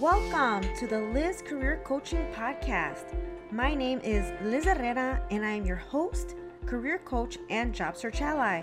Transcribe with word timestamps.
Welcome 0.00 0.74
to 0.74 0.86
the 0.86 1.00
Liz 1.00 1.40
Career 1.40 1.80
Coaching 1.82 2.26
Podcast. 2.34 3.16
My 3.50 3.74
name 3.74 3.98
is 4.04 4.30
Liz 4.42 4.66
Herrera, 4.66 5.22
and 5.30 5.42
I 5.42 5.52
am 5.52 5.64
your 5.64 5.76
host, 5.76 6.36
career 6.66 6.98
coach, 6.98 7.38
and 7.48 7.74
job 7.74 7.96
search 7.96 8.20
ally. 8.20 8.62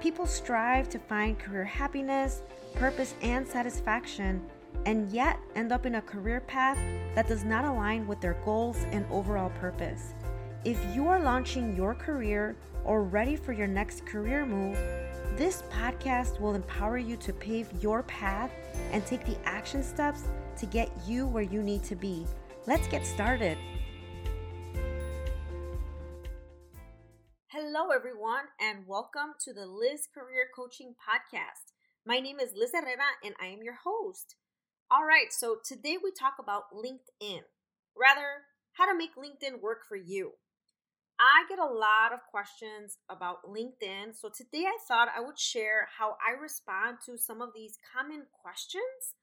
People 0.00 0.26
strive 0.26 0.88
to 0.88 0.98
find 0.98 1.38
career 1.38 1.62
happiness, 1.62 2.42
purpose, 2.74 3.14
and 3.22 3.46
satisfaction, 3.46 4.44
and 4.84 5.08
yet 5.12 5.38
end 5.54 5.70
up 5.70 5.86
in 5.86 5.94
a 5.94 6.02
career 6.02 6.40
path 6.40 6.78
that 7.14 7.28
does 7.28 7.44
not 7.44 7.64
align 7.64 8.08
with 8.08 8.20
their 8.20 8.40
goals 8.44 8.78
and 8.90 9.06
overall 9.12 9.50
purpose. 9.60 10.12
If 10.64 10.84
you 10.92 11.06
are 11.06 11.20
launching 11.20 11.76
your 11.76 11.94
career 11.94 12.56
or 12.84 13.04
ready 13.04 13.36
for 13.36 13.52
your 13.52 13.68
next 13.68 14.04
career 14.06 14.44
move, 14.44 14.76
this 15.36 15.62
podcast 15.70 16.40
will 16.40 16.56
empower 16.56 16.98
you 16.98 17.16
to 17.18 17.32
pave 17.32 17.68
your 17.80 18.02
path 18.02 18.50
and 18.90 19.06
take 19.06 19.24
the 19.24 19.38
action 19.44 19.84
steps 19.84 20.24
to 20.58 20.66
get 20.66 20.90
you 21.06 21.26
where 21.26 21.42
you 21.42 21.62
need 21.62 21.84
to 21.84 21.96
be. 21.96 22.26
Let's 22.66 22.86
get 22.88 23.06
started. 23.06 23.56
Hello, 27.46 27.90
everyone, 27.94 28.44
and 28.60 28.86
welcome 28.86 29.34
to 29.44 29.52
the 29.52 29.66
Liz 29.66 30.08
Career 30.12 30.48
Coaching 30.54 30.94
Podcast. 30.94 31.72
My 32.04 32.20
name 32.20 32.40
is 32.40 32.52
Liz 32.56 32.72
Herrera, 32.74 33.18
and 33.24 33.34
I 33.40 33.46
am 33.46 33.62
your 33.62 33.76
host. 33.84 34.36
All 34.90 35.04
right, 35.04 35.32
so 35.32 35.56
today 35.64 35.96
we 36.02 36.10
talk 36.10 36.34
about 36.40 36.72
LinkedIn. 36.74 37.40
Rather, 37.96 38.44
how 38.72 38.90
to 38.90 38.96
make 38.96 39.16
LinkedIn 39.16 39.60
work 39.60 39.80
for 39.88 39.96
you. 39.96 40.32
I 41.20 41.44
get 41.48 41.58
a 41.58 41.64
lot 41.64 42.12
of 42.12 42.20
questions 42.30 42.98
about 43.10 43.44
LinkedIn. 43.44 44.14
So 44.14 44.28
today 44.28 44.64
I 44.66 44.78
thought 44.86 45.08
I 45.14 45.20
would 45.20 45.38
share 45.38 45.88
how 45.98 46.16
I 46.26 46.40
respond 46.40 46.98
to 47.06 47.18
some 47.18 47.42
of 47.42 47.50
these 47.54 47.76
common 47.92 48.22
questions 48.40 49.14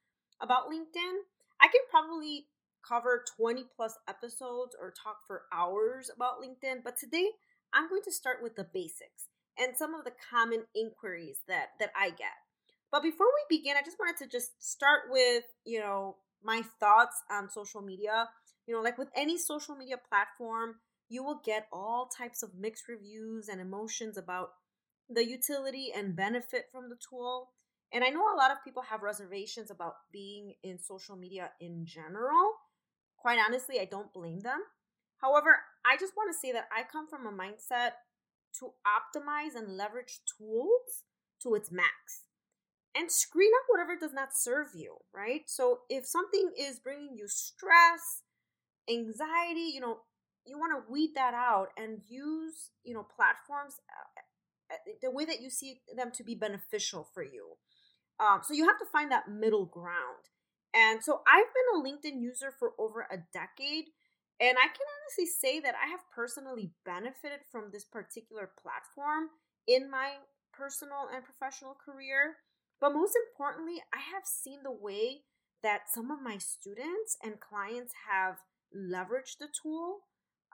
about 0.41 0.69
LinkedIn. 0.69 1.15
I 1.61 1.67
can 1.67 1.81
probably 1.89 2.47
cover 2.87 3.23
20 3.37 3.65
plus 3.75 3.97
episodes 4.07 4.75
or 4.79 4.91
talk 4.91 5.17
for 5.25 5.43
hours 5.53 6.11
about 6.15 6.41
LinkedIn, 6.41 6.83
but 6.83 6.97
today 6.97 7.29
I'm 7.73 7.89
going 7.89 8.03
to 8.03 8.11
start 8.11 8.37
with 8.43 8.55
the 8.55 8.67
basics 8.73 9.27
and 9.57 9.75
some 9.75 9.93
of 9.93 10.03
the 10.03 10.13
common 10.29 10.63
inquiries 10.75 11.39
that 11.47 11.69
that 11.79 11.91
I 11.95 12.09
get. 12.09 12.35
But 12.91 13.03
before 13.03 13.27
we 13.27 13.57
begin, 13.57 13.75
I 13.77 13.83
just 13.83 13.99
wanted 13.99 14.17
to 14.23 14.29
just 14.29 14.63
start 14.63 15.03
with, 15.09 15.43
you 15.65 15.79
know, 15.79 16.17
my 16.43 16.61
thoughts 16.79 17.23
on 17.29 17.49
social 17.49 17.81
media. 17.81 18.29
You 18.67 18.75
know, 18.75 18.81
like 18.81 18.97
with 18.97 19.09
any 19.15 19.37
social 19.37 19.75
media 19.75 19.97
platform, 20.09 20.75
you 21.09 21.23
will 21.23 21.41
get 21.43 21.67
all 21.71 22.07
types 22.07 22.41
of 22.41 22.55
mixed 22.55 22.87
reviews 22.87 23.47
and 23.47 23.61
emotions 23.61 24.17
about 24.17 24.49
the 25.09 25.25
utility 25.27 25.91
and 25.95 26.15
benefit 26.15 26.65
from 26.71 26.89
the 26.89 26.97
tool. 27.09 27.49
And 27.93 28.03
I 28.03 28.09
know 28.09 28.33
a 28.33 28.37
lot 28.37 28.51
of 28.51 28.63
people 28.63 28.83
have 28.83 29.03
reservations 29.03 29.71
about 29.71 29.95
being 30.11 30.53
in 30.63 30.79
social 30.79 31.15
media 31.15 31.51
in 31.61 31.85
general. 31.85 32.53
Quite 33.17 33.39
honestly, 33.45 33.79
I 33.79 33.85
don't 33.85 34.13
blame 34.13 34.41
them. 34.41 34.59
However, 35.17 35.57
I 35.85 35.97
just 35.97 36.13
want 36.17 36.29
to 36.33 36.37
say 36.37 36.51
that 36.51 36.67
I 36.75 36.83
come 36.83 37.07
from 37.07 37.25
a 37.25 37.31
mindset 37.31 37.91
to 38.59 38.71
optimize 38.85 39.55
and 39.55 39.77
leverage 39.77 40.19
tools 40.37 41.03
to 41.41 41.55
its 41.55 41.71
max 41.71 42.25
and 42.95 43.11
screen 43.11 43.51
out 43.55 43.65
whatever 43.67 43.97
does 43.99 44.13
not 44.13 44.29
serve 44.33 44.67
you, 44.73 44.95
right? 45.13 45.41
So 45.47 45.79
if 45.89 46.05
something 46.05 46.51
is 46.57 46.79
bringing 46.79 47.15
you 47.15 47.27
stress, 47.27 48.23
anxiety, 48.89 49.71
you 49.73 49.81
know, 49.81 49.99
you 50.45 50.59
want 50.59 50.73
to 50.73 50.91
weed 50.91 51.11
that 51.15 51.33
out 51.33 51.69
and 51.77 51.99
use 52.07 52.69
you 52.83 52.93
know 52.93 53.05
platforms 53.15 53.75
uh, 53.89 54.75
uh, 54.75 54.93
the 55.01 55.11
way 55.11 55.25
that 55.25 55.41
you 55.41 55.49
see 55.49 55.81
them 55.95 56.11
to 56.11 56.23
be 56.23 56.35
beneficial 56.35 57.07
for 57.13 57.23
you 57.23 57.57
um, 58.19 58.41
so 58.43 58.53
you 58.53 58.65
have 58.65 58.79
to 58.79 58.85
find 58.91 59.11
that 59.11 59.29
middle 59.29 59.65
ground. 59.65 60.29
And 60.73 61.03
so 61.03 61.21
i've 61.27 61.51
been 61.55 61.79
a 61.79 61.83
linkedin 61.83 62.21
user 62.21 62.51
for 62.57 62.71
over 62.77 63.07
a 63.09 63.17
decade 63.31 63.85
and 64.41 64.57
i 64.57 64.67
can 64.67 64.87
honestly 64.91 65.25
say 65.25 65.59
that 65.61 65.75
i 65.75 65.89
have 65.89 66.01
personally 66.13 66.71
benefited 66.83 67.39
from 67.49 67.69
this 67.71 67.85
particular 67.85 68.51
platform 68.61 69.29
in 69.67 69.89
my 69.89 70.15
personal 70.53 71.07
and 71.13 71.23
professional 71.23 71.75
career. 71.75 72.35
But 72.81 72.93
most 72.93 73.15
importantly 73.15 73.81
i 73.93 73.99
have 74.13 74.23
seen 74.25 74.59
the 74.63 74.71
way 74.71 75.21
that 75.63 75.87
some 75.87 76.11
of 76.11 76.21
my 76.21 76.37
students 76.37 77.17
and 77.23 77.39
clients 77.39 77.93
have 78.11 78.35
leveraged 78.75 79.39
the 79.39 79.47
tool 79.63 80.01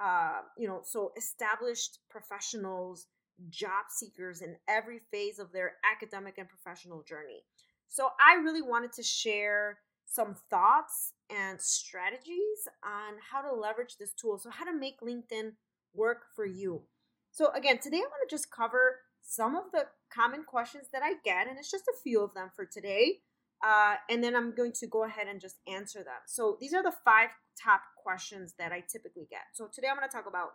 uh, 0.02 0.42
you 0.58 0.68
know, 0.68 0.82
so 0.84 1.12
established 1.18 2.00
professionals, 2.10 3.08
job 3.50 3.86
seekers 3.90 4.42
in 4.42 4.56
every 4.68 5.00
phase 5.12 5.40
of 5.40 5.52
their 5.52 5.74
academic 5.90 6.38
and 6.38 6.48
professional 6.48 7.04
journey. 7.04 7.44
So 7.88 8.10
I 8.20 8.36
really 8.36 8.62
wanted 8.62 8.94
to 8.94 9.04
share 9.04 9.80
some 10.12 10.36
thoughts 10.50 11.14
and 11.30 11.60
strategies 11.62 12.68
on 12.84 13.16
how 13.32 13.42
to 13.42 13.54
leverage 13.54 13.98
this 13.98 14.14
tool. 14.14 14.38
So, 14.38 14.50
how 14.50 14.66
to 14.66 14.78
make 14.78 15.00
LinkedIn 15.00 15.54
work 15.94 16.24
for 16.36 16.46
you. 16.46 16.84
So, 17.32 17.52
again, 17.54 17.80
today 17.80 17.98
I 17.98 18.02
want 18.02 18.30
to 18.30 18.34
just 18.34 18.52
cover 18.52 19.00
some 19.22 19.56
of 19.56 19.72
the 19.72 19.86
common 20.14 20.44
questions 20.44 20.88
that 20.92 21.02
I 21.02 21.14
get, 21.24 21.48
and 21.48 21.58
it's 21.58 21.72
just 21.72 21.88
a 21.88 22.00
few 22.04 22.22
of 22.22 22.34
them 22.34 22.50
for 22.56 22.66
today. 22.66 23.20
Uh, 23.64 23.96
and 24.10 24.24
then 24.24 24.36
I'm 24.36 24.56
going 24.56 24.74
to 24.74 24.88
go 24.88 25.06
ahead 25.06 25.28
and 25.28 25.40
just 25.40 25.58
answer 25.68 26.00
them. 26.00 26.22
So 26.26 26.58
these 26.60 26.74
are 26.74 26.82
the 26.82 26.94
five 27.06 27.30
top 27.62 27.82
questions 27.96 28.56
that 28.58 28.72
I 28.72 28.84
typically 28.92 29.28
get. 29.30 29.42
So 29.54 29.70
today 29.72 29.88
I'm 29.88 29.96
going 29.96 30.10
to 30.10 30.14
talk 30.14 30.26
about 30.28 30.50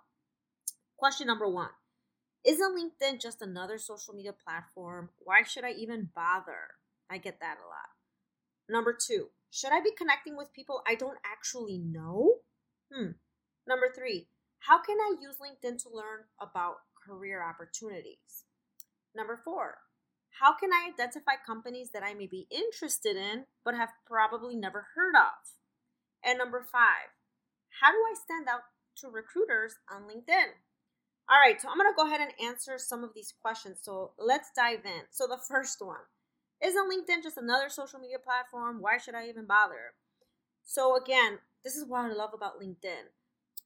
question 0.99 1.29
number 1.29 1.49
one 1.49 1.69
Isn't 2.47 2.79
LinkedIn 2.79 3.21
just 3.21 3.43
another 3.43 3.77
social 3.77 4.15
media 4.15 4.33
platform? 4.33 5.11
Why 5.19 5.43
should 5.43 5.65
I 5.65 5.73
even 5.73 6.11
bother? 6.15 6.79
I 7.11 7.19
get 7.19 7.41
that 7.41 7.57
a 7.59 7.67
lot. 7.67 7.91
Number 8.69 8.97
two, 8.97 9.27
should 9.51 9.73
I 9.73 9.81
be 9.81 9.91
connecting 9.99 10.37
with 10.37 10.53
people 10.53 10.83
I 10.87 10.95
don't 10.95 11.19
actually 11.25 11.79
know? 11.79 12.35
Hmm. 12.93 13.13
Number 13.67 13.87
three, 13.93 14.29
how 14.61 14.81
can 14.81 14.97
I 15.01 15.17
use 15.21 15.37
LinkedIn 15.43 15.83
to 15.83 15.89
learn 15.93 16.31
about 16.41 16.77
career 17.05 17.43
opportunities? 17.43 18.45
Number 19.15 19.41
four, 19.45 19.79
how 20.41 20.55
can 20.55 20.73
I 20.73 20.91
identify 20.93 21.33
companies 21.45 21.91
that 21.93 22.05
I 22.05 22.15
may 22.15 22.27
be 22.27 22.47
interested 22.51 23.17
in 23.17 23.47
but 23.65 23.75
have 23.75 23.91
probably 24.07 24.55
never 24.55 24.87
heard 24.95 25.17
of? 25.17 25.35
And 26.25 26.39
number 26.39 26.65
five, 26.71 27.11
how 27.81 27.91
do 27.91 27.99
I 27.99 28.15
stand 28.15 28.47
out 28.49 28.63
to 28.99 29.09
recruiters 29.09 29.75
on 29.91 30.03
LinkedIn? 30.03 30.55
All 31.29 31.39
right, 31.41 31.61
so 31.61 31.69
I'm 31.69 31.77
going 31.77 31.91
to 31.91 31.97
go 31.97 32.07
ahead 32.07 32.21
and 32.21 32.49
answer 32.49 32.79
some 32.79 33.03
of 33.03 33.11
these 33.15 33.35
questions. 33.43 33.79
So 33.83 34.13
let's 34.19 34.51
dive 34.55 34.85
in. 34.85 35.03
So 35.11 35.27
the 35.27 35.39
first 35.49 35.79
one 35.81 36.07
Isn't 36.63 36.91
LinkedIn 36.91 37.23
just 37.23 37.37
another 37.37 37.69
social 37.69 37.99
media 37.99 38.19
platform? 38.19 38.81
Why 38.81 38.99
should 38.99 39.17
I 39.17 39.29
even 39.29 39.47
bother? 39.47 39.95
So, 40.65 40.97
again, 40.97 41.39
this 41.65 41.77
is 41.77 41.85
what 41.87 42.05
I 42.05 42.13
love 42.13 42.31
about 42.35 42.61
LinkedIn. 42.61 43.11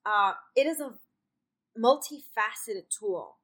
Uh, 0.04 0.32
it 0.56 0.66
is 0.66 0.81
a 0.81 0.94
multifaceted 1.78 2.88
tool. 2.91 3.37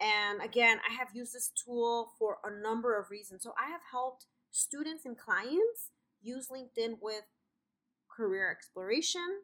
And 0.00 0.42
again, 0.42 0.78
I 0.88 0.92
have 0.94 1.08
used 1.14 1.34
this 1.34 1.50
tool 1.50 2.10
for 2.18 2.38
a 2.44 2.62
number 2.62 2.98
of 2.98 3.10
reasons. 3.10 3.42
So 3.42 3.54
I 3.58 3.70
have 3.70 3.80
helped 3.90 4.26
students 4.50 5.06
and 5.06 5.18
clients 5.18 5.90
use 6.22 6.48
LinkedIn 6.48 6.98
with 7.00 7.24
career 8.14 8.50
exploration. 8.50 9.42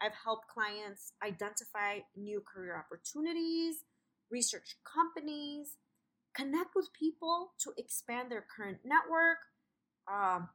I've 0.00 0.14
helped 0.24 0.48
clients 0.48 1.12
identify 1.22 2.00
new 2.16 2.40
career 2.40 2.76
opportunities, 2.76 3.84
research 4.30 4.76
companies, 4.84 5.76
connect 6.34 6.74
with 6.74 6.88
people 6.98 7.52
to 7.60 7.72
expand 7.76 8.30
their 8.30 8.44
current 8.56 8.78
network, 8.84 9.38
um, 10.10 10.48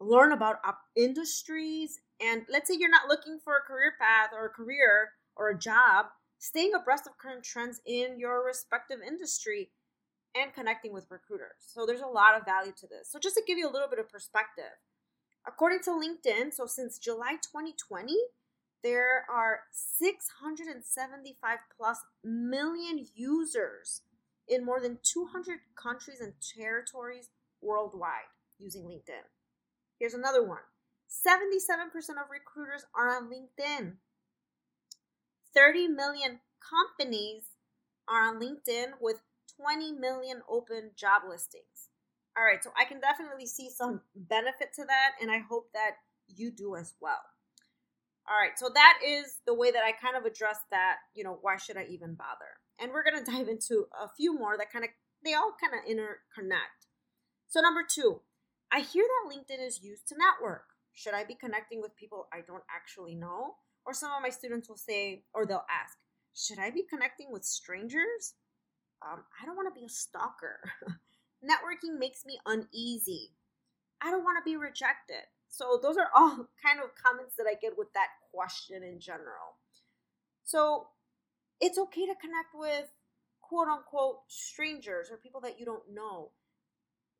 learn 0.00 0.32
about 0.32 0.56
industries. 0.96 2.00
And 2.20 2.42
let's 2.50 2.68
say 2.68 2.76
you're 2.78 2.90
not 2.90 3.08
looking 3.08 3.38
for 3.42 3.56
a 3.56 3.60
career 3.60 3.94
path 4.00 4.30
or 4.32 4.46
a 4.46 4.50
career 4.50 5.10
or 5.36 5.50
a 5.50 5.58
job, 5.58 6.06
staying 6.38 6.72
abreast 6.74 7.06
of 7.06 7.18
current 7.18 7.44
trends 7.44 7.80
in 7.86 8.18
your 8.18 8.44
respective 8.44 8.98
industry 9.06 9.70
and 10.34 10.54
connecting 10.54 10.92
with 10.92 11.10
recruiters. 11.10 11.58
So 11.58 11.86
there's 11.86 12.00
a 12.00 12.06
lot 12.06 12.36
of 12.36 12.44
value 12.44 12.72
to 12.78 12.86
this. 12.86 13.10
So 13.10 13.18
just 13.18 13.36
to 13.36 13.42
give 13.46 13.58
you 13.58 13.68
a 13.68 13.72
little 13.72 13.88
bit 13.88 13.98
of 13.98 14.08
perspective, 14.08 14.78
according 15.46 15.80
to 15.84 15.90
LinkedIn, 15.90 16.52
so 16.52 16.66
since 16.66 16.98
July 16.98 17.32
2020, 17.42 18.14
there 18.82 19.24
are 19.32 19.60
675 19.72 21.58
plus 21.76 21.98
million 22.24 23.06
users 23.14 24.02
in 24.48 24.64
more 24.64 24.80
than 24.80 24.98
200 25.02 25.58
countries 25.80 26.20
and 26.20 26.32
territories 26.56 27.30
worldwide 27.60 28.30
using 28.58 28.84
LinkedIn. 28.84 29.24
Here's 29.98 30.14
another 30.14 30.46
one 30.46 30.60
77% 31.08 31.92
of 32.10 32.30
recruiters 32.30 32.84
are 32.94 33.16
on 33.16 33.30
LinkedIn. 33.30 33.94
30 35.54 35.88
million 35.88 36.40
companies 36.60 37.42
are 38.08 38.22
on 38.22 38.40
LinkedIn 38.40 38.92
with 39.00 39.20
20 39.56 39.92
million 39.92 40.42
open 40.48 40.92
job 40.96 41.22
listings. 41.28 41.90
All 42.36 42.44
right, 42.44 42.62
so 42.62 42.70
I 42.78 42.84
can 42.84 43.00
definitely 43.00 43.46
see 43.46 43.70
some 43.70 44.00
benefit 44.14 44.72
to 44.76 44.84
that, 44.84 45.12
and 45.20 45.30
I 45.30 45.38
hope 45.38 45.70
that 45.74 45.96
you 46.28 46.50
do 46.50 46.76
as 46.76 46.94
well. 47.00 47.20
All 48.30 48.36
right, 48.36 48.56
so 48.56 48.70
that 48.72 49.00
is 49.04 49.38
the 49.44 49.54
way 49.54 49.72
that 49.72 49.82
I 49.82 49.90
kind 49.90 50.16
of 50.16 50.24
address 50.24 50.58
that, 50.70 50.98
you 51.14 51.24
know, 51.24 51.38
why 51.42 51.56
should 51.56 51.76
I 51.76 51.86
even 51.90 52.14
bother? 52.14 52.62
And 52.78 52.92
we're 52.92 53.02
going 53.02 53.18
to 53.24 53.28
dive 53.28 53.48
into 53.48 53.86
a 53.90 54.08
few 54.16 54.38
more 54.38 54.56
that 54.56 54.72
kind 54.72 54.84
of, 54.84 54.90
they 55.24 55.34
all 55.34 55.52
kind 55.60 55.74
of 55.74 55.82
interconnect. 55.90 56.86
So, 57.48 57.60
number 57.60 57.82
two, 57.82 58.20
I 58.70 58.80
hear 58.82 59.02
that 59.02 59.34
LinkedIn 59.34 59.66
is 59.66 59.82
used 59.82 60.06
to 60.08 60.14
network. 60.16 60.62
should 60.92 61.12
I 61.12 61.24
be 61.24 61.34
connecting 61.34 61.80
with 61.80 61.96
people 61.96 62.28
I 62.32 62.42
don't 62.46 62.62
actually 62.72 63.16
know? 63.16 63.56
Or 63.84 63.92
some 63.92 64.12
of 64.12 64.22
my 64.22 64.30
students 64.30 64.68
will 64.68 64.76
say, 64.76 65.24
or 65.34 65.44
they'll 65.44 65.66
ask, 65.68 65.98
should 66.32 66.60
I 66.60 66.70
be 66.70 66.84
connecting 66.88 67.32
with 67.32 67.44
strangers? 67.44 68.34
Um, 69.02 69.24
I 69.42 69.44
don't 69.44 69.56
want 69.56 69.74
to 69.74 69.80
be 69.80 69.86
a 69.86 69.88
stalker. 69.88 70.60
Networking 71.44 71.98
makes 71.98 72.24
me 72.24 72.38
uneasy. 72.46 73.32
I 74.00 74.12
don't 74.12 74.22
want 74.22 74.38
to 74.38 74.48
be 74.48 74.56
rejected. 74.56 75.26
So, 75.50 75.78
those 75.82 75.96
are 75.96 76.08
all 76.14 76.48
kind 76.64 76.80
of 76.82 76.90
comments 76.94 77.34
that 77.36 77.46
I 77.46 77.54
get 77.60 77.76
with 77.76 77.92
that 77.94 78.08
question 78.32 78.82
in 78.82 79.00
general. 79.00 79.58
So, 80.44 80.88
it's 81.60 81.78
okay 81.78 82.06
to 82.06 82.14
connect 82.14 82.54
with 82.54 82.86
quote 83.42 83.68
unquote 83.68 84.20
strangers 84.28 85.08
or 85.10 85.16
people 85.16 85.40
that 85.42 85.58
you 85.58 85.66
don't 85.66 85.92
know. 85.92 86.30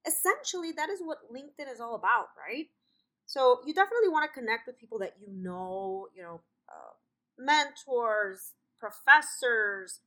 Essentially, 0.07 0.73
that 0.73 0.89
is 0.89 1.01
what 1.01 1.19
LinkedIn 1.31 1.71
is 1.71 1.81
all 1.81 1.95
about, 1.95 2.29
right? 2.39 2.67
So, 3.27 3.61
you 3.67 3.75
definitely 3.75 4.09
want 4.09 4.31
to 4.31 4.41
connect 4.41 4.67
with 4.67 4.79
people 4.79 5.01
that 5.01 5.15
you 5.21 5.29
know, 5.31 6.07
you 6.17 6.23
know, 6.23 6.41
uh, 6.69 6.95
mentors, 7.37 8.55
professors, 8.79 10.01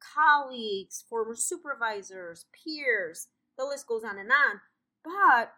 colleagues, 0.00 1.04
former 1.08 1.34
supervisors, 1.34 2.46
peers, 2.52 3.28
the 3.58 3.64
list 3.64 3.86
goes 3.86 4.04
on 4.04 4.18
and 4.18 4.30
on. 4.30 4.60
But 5.04 5.52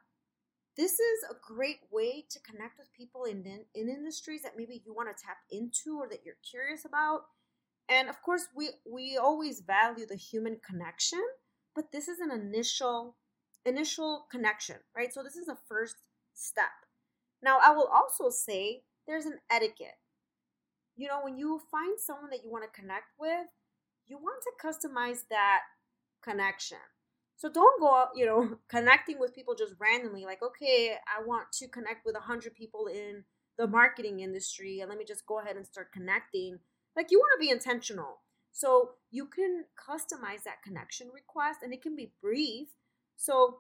this 0.77 0.93
is 0.93 1.25
a 1.31 1.35
great 1.43 1.81
way 1.91 2.25
to 2.31 2.41
connect 2.41 2.79
with 2.79 2.93
people 2.97 3.25
in, 3.25 3.45
in 3.75 3.89
industries 3.89 4.43
that 4.43 4.57
maybe 4.57 4.83
you 4.85 4.95
want 4.95 5.15
to 5.15 5.25
tap 5.25 5.39
into 5.51 5.99
or 5.99 6.09
that 6.09 6.21
you're 6.25 6.37
curious 6.49 6.85
about. 6.85 7.23
And 7.89 8.09
of 8.09 8.23
course, 8.23 8.49
we, 8.57 8.71
we 8.91 9.19
always 9.19 9.61
value 9.61 10.07
the 10.07 10.17
human 10.17 10.59
connection, 10.67 11.23
but 11.75 11.93
this 11.93 12.09
is 12.09 12.21
an 12.21 12.31
initial 12.31 13.17
initial 13.65 14.27
connection, 14.31 14.77
right? 14.97 15.13
So 15.15 15.23
this 15.23 15.37
is 15.37 15.47
a 15.47 15.57
first 15.69 15.97
step. 16.35 16.73
Now, 17.43 17.59
I 17.63 17.71
will 17.71 17.89
also 17.93 18.29
say 18.31 18.83
there's 19.07 19.27
an 19.27 19.39
etiquette. 19.51 19.99
You 20.97 21.09
know, 21.09 21.21
when 21.23 21.39
you 21.39 21.61
find 21.71 21.99
someone 21.99 22.31
that 22.31 22.45
you 22.45 22.51
want 22.51 22.65
to 22.65 22.81
connect 22.81 23.07
with, 23.19 23.47
you 24.07 24.19
want 24.19 24.43
to 24.43 24.67
customize 24.67 25.21
that 25.31 25.61
connection. 26.23 26.79
So 27.43 27.50
don't 27.50 27.81
go 27.81 27.93
out, 27.93 28.11
you 28.15 28.25
know, 28.25 28.56
connecting 28.69 29.19
with 29.19 29.35
people 29.35 29.56
just 29.56 29.75
randomly, 29.81 30.25
like, 30.25 30.44
okay, 30.44 30.94
I 31.09 31.27
want 31.27 31.50
to 31.55 31.67
connect 31.67 32.06
with 32.06 32.15
100 32.15 32.55
people 32.55 32.87
in 32.87 33.25
the 33.59 33.67
marketing 33.67 34.21
industry, 34.21 34.79
and 34.79 34.89
let 34.89 34.97
me 34.97 35.05
just 35.05 35.27
go 35.27 35.41
ahead 35.41 35.56
and 35.56 35.67
start 35.67 35.91
connecting. 35.91 36.61
Like, 36.94 37.09
you 37.11 37.19
want 37.19 37.33
to 37.35 37.44
be 37.44 37.50
intentional. 37.50 38.21
So 38.53 38.91
you 39.11 39.27
can 39.27 39.65
customize 39.75 40.44
that 40.44 40.62
connection 40.62 41.09
request, 41.12 41.65
and 41.65 41.73
it 41.73 41.83
can 41.83 41.97
be 41.97 42.12
brief. 42.23 42.69
So, 43.17 43.59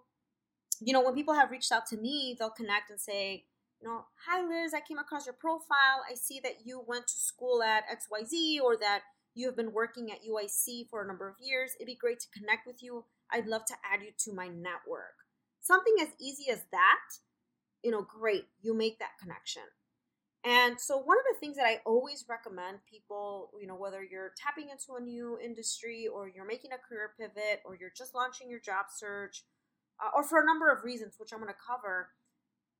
you 0.80 0.92
know, 0.92 1.02
when 1.02 1.16
people 1.16 1.34
have 1.34 1.50
reached 1.50 1.72
out 1.72 1.86
to 1.86 1.96
me, 1.96 2.36
they'll 2.38 2.50
connect 2.50 2.88
and 2.88 3.00
say, 3.00 3.46
you 3.80 3.88
know, 3.88 4.04
hi 4.28 4.46
Liz, 4.46 4.74
I 4.74 4.80
came 4.80 4.98
across 4.98 5.26
your 5.26 5.34
profile. 5.34 6.04
I 6.08 6.14
see 6.14 6.38
that 6.44 6.64
you 6.64 6.84
went 6.86 7.08
to 7.08 7.18
school 7.18 7.64
at 7.64 7.82
XYZ 7.88 8.60
or 8.62 8.76
that 8.76 9.00
you 9.34 9.46
have 9.46 9.56
been 9.56 9.72
working 9.72 10.12
at 10.12 10.18
UIC 10.22 10.88
for 10.88 11.02
a 11.02 11.06
number 11.06 11.28
of 11.28 11.34
years. 11.40 11.72
It'd 11.80 11.86
be 11.86 11.96
great 11.96 12.20
to 12.20 12.28
connect 12.38 12.64
with 12.64 12.80
you. 12.80 13.04
I'd 13.32 13.46
love 13.46 13.64
to 13.66 13.74
add 13.92 14.02
you 14.02 14.10
to 14.24 14.32
my 14.32 14.48
network. 14.48 15.16
Something 15.60 15.94
as 16.00 16.08
easy 16.20 16.50
as 16.50 16.60
that, 16.72 17.08
you 17.82 17.90
know, 17.90 18.02
great. 18.02 18.44
You 18.60 18.74
make 18.74 18.98
that 18.98 19.18
connection. 19.20 19.62
And 20.44 20.80
so, 20.80 20.98
one 20.98 21.18
of 21.18 21.24
the 21.32 21.38
things 21.38 21.56
that 21.56 21.66
I 21.66 21.80
always 21.86 22.24
recommend 22.28 22.78
people, 22.90 23.50
you 23.60 23.68
know, 23.68 23.76
whether 23.76 24.02
you're 24.02 24.32
tapping 24.36 24.70
into 24.70 24.96
a 24.98 25.00
new 25.00 25.38
industry 25.38 26.08
or 26.12 26.28
you're 26.28 26.46
making 26.46 26.72
a 26.72 26.88
career 26.88 27.12
pivot 27.16 27.62
or 27.64 27.76
you're 27.76 27.92
just 27.96 28.14
launching 28.14 28.50
your 28.50 28.58
job 28.58 28.86
search, 28.92 29.44
uh, 30.02 30.10
or 30.16 30.24
for 30.24 30.40
a 30.40 30.46
number 30.46 30.68
of 30.70 30.82
reasons, 30.82 31.14
which 31.18 31.32
I'm 31.32 31.38
going 31.38 31.52
to 31.52 31.54
cover, 31.64 32.08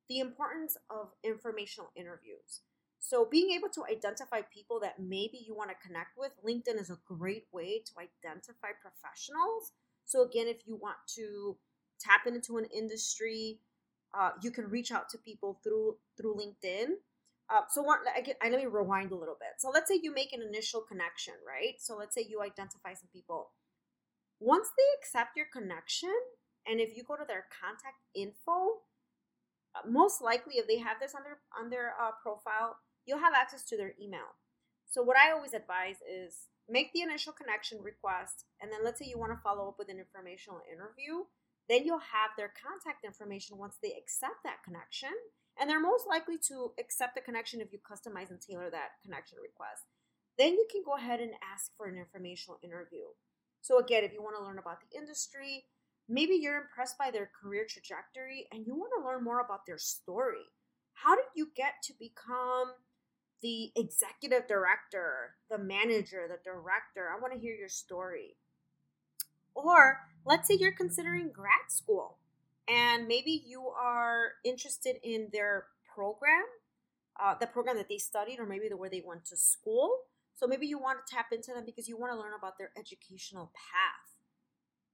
the 0.09 0.19
importance 0.19 0.75
of 0.89 1.13
informational 1.23 1.89
interviews. 1.95 2.61
So, 2.99 3.27
being 3.29 3.51
able 3.51 3.69
to 3.69 3.83
identify 3.89 4.41
people 4.53 4.81
that 4.81 4.99
maybe 4.99 5.39
you 5.45 5.55
want 5.55 5.69
to 5.69 5.87
connect 5.87 6.17
with, 6.17 6.31
LinkedIn 6.45 6.79
is 6.79 6.89
a 6.89 6.99
great 7.05 7.45
way 7.53 7.81
to 7.85 7.91
identify 7.99 8.69
professionals. 8.81 9.71
So, 10.05 10.23
again, 10.23 10.47
if 10.47 10.65
you 10.65 10.75
want 10.75 10.97
to 11.15 11.57
tap 11.99 12.27
into 12.27 12.57
an 12.57 12.65
industry, 12.65 13.59
uh, 14.17 14.31
you 14.41 14.51
can 14.51 14.65
reach 14.65 14.91
out 14.91 15.09
to 15.09 15.17
people 15.17 15.59
through 15.63 15.97
through 16.17 16.35
LinkedIn. 16.35 16.87
Uh, 17.49 17.61
so, 17.69 17.81
one, 17.81 17.99
I 18.15 18.21
get, 18.21 18.37
I, 18.41 18.49
let 18.49 18.59
me 18.59 18.65
rewind 18.65 19.11
a 19.11 19.15
little 19.15 19.37
bit. 19.39 19.59
So, 19.59 19.69
let's 19.69 19.89
say 19.89 19.99
you 20.01 20.13
make 20.13 20.33
an 20.33 20.41
initial 20.41 20.81
connection, 20.81 21.33
right? 21.47 21.75
So, 21.79 21.97
let's 21.97 22.15
say 22.15 22.25
you 22.27 22.41
identify 22.41 22.93
some 22.93 23.09
people. 23.11 23.51
Once 24.39 24.69
they 24.77 24.99
accept 24.99 25.37
your 25.37 25.47
connection, 25.51 26.13
and 26.67 26.79
if 26.79 26.95
you 26.95 27.03
go 27.03 27.15
to 27.15 27.25
their 27.27 27.45
contact 27.51 27.99
info, 28.15 28.83
uh, 29.75 29.87
most 29.89 30.21
likely 30.21 30.55
if 30.55 30.67
they 30.67 30.77
have 30.77 30.97
this 30.99 31.15
on 31.15 31.23
their 31.23 31.39
on 31.59 31.69
their 31.69 31.93
uh, 31.99 32.11
profile, 32.21 32.77
you'll 33.05 33.19
have 33.19 33.33
access 33.35 33.63
to 33.65 33.77
their 33.77 33.93
email. 34.01 34.35
So 34.89 35.01
what 35.01 35.17
I 35.17 35.31
always 35.31 35.53
advise 35.53 35.97
is 36.05 36.52
make 36.69 36.93
the 36.93 37.01
initial 37.01 37.33
connection 37.33 37.79
request, 37.81 38.45
and 38.61 38.71
then 38.71 38.83
let's 38.83 38.99
say 38.99 39.05
you 39.05 39.19
want 39.19 39.31
to 39.31 39.43
follow 39.43 39.67
up 39.67 39.75
with 39.77 39.89
an 39.89 39.99
informational 39.99 40.61
interview. 40.71 41.25
Then 41.69 41.85
you'll 41.85 41.99
have 41.99 42.31
their 42.35 42.51
contact 42.51 43.05
information 43.05 43.57
once 43.57 43.77
they 43.81 43.95
accept 43.95 44.43
that 44.43 44.63
connection. 44.63 45.13
And 45.59 45.69
they're 45.69 45.79
most 45.79 46.07
likely 46.09 46.37
to 46.49 46.73
accept 46.79 47.15
the 47.15 47.21
connection 47.21 47.61
if 47.61 47.71
you 47.71 47.79
customize 47.79 48.31
and 48.31 48.41
tailor 48.41 48.69
that 48.71 48.97
connection 49.03 49.37
request. 49.41 49.83
Then 50.37 50.53
you 50.53 50.65
can 50.71 50.81
go 50.83 50.95
ahead 50.97 51.19
and 51.19 51.33
ask 51.53 51.71
for 51.77 51.85
an 51.85 51.97
informational 51.97 52.59
interview. 52.63 53.05
So, 53.61 53.79
again, 53.79 54.03
if 54.03 54.13
you 54.13 54.23
want 54.23 54.35
to 54.35 54.43
learn 54.43 54.57
about 54.57 54.79
the 54.81 54.97
industry, 54.97 55.65
maybe 56.09 56.33
you're 56.33 56.57
impressed 56.57 56.97
by 56.97 57.11
their 57.11 57.29
career 57.39 57.65
trajectory 57.69 58.47
and 58.51 58.65
you 58.65 58.75
want 58.75 58.91
to 58.97 59.05
learn 59.05 59.23
more 59.23 59.41
about 59.41 59.65
their 59.67 59.77
story. 59.77 60.49
How 60.93 61.15
did 61.15 61.25
you 61.35 61.49
get 61.55 61.75
to 61.83 61.93
become 61.99 62.73
the 63.43 63.71
executive 63.75 64.47
director, 64.47 65.35
the 65.51 65.59
manager, 65.59 66.27
the 66.27 66.39
director? 66.43 67.09
I 67.15 67.19
want 67.21 67.33
to 67.33 67.39
hear 67.39 67.53
your 67.53 67.69
story. 67.69 68.37
Or 69.53 69.99
let's 70.25 70.47
say 70.47 70.57
you're 70.59 70.71
considering 70.71 71.29
grad 71.31 71.69
school 71.69 72.17
and 72.67 73.07
maybe 73.07 73.43
you 73.45 73.67
are 73.67 74.31
interested 74.43 74.95
in 75.03 75.27
their 75.31 75.65
program, 75.93 76.45
uh, 77.21 77.35
the 77.39 77.47
program 77.47 77.77
that 77.77 77.89
they 77.89 77.97
studied, 77.97 78.39
or 78.39 78.45
maybe 78.45 78.69
the 78.69 78.77
where 78.77 78.89
they 78.89 79.03
went 79.05 79.25
to 79.25 79.37
school. 79.37 79.97
So 80.35 80.47
maybe 80.47 80.65
you 80.65 80.79
want 80.79 81.05
to 81.05 81.13
tap 81.15 81.27
into 81.31 81.51
them 81.53 81.65
because 81.65 81.87
you 81.87 81.97
want 81.97 82.13
to 82.13 82.19
learn 82.19 82.33
about 82.35 82.57
their 82.57 82.71
educational 82.77 83.51
path. 83.53 84.15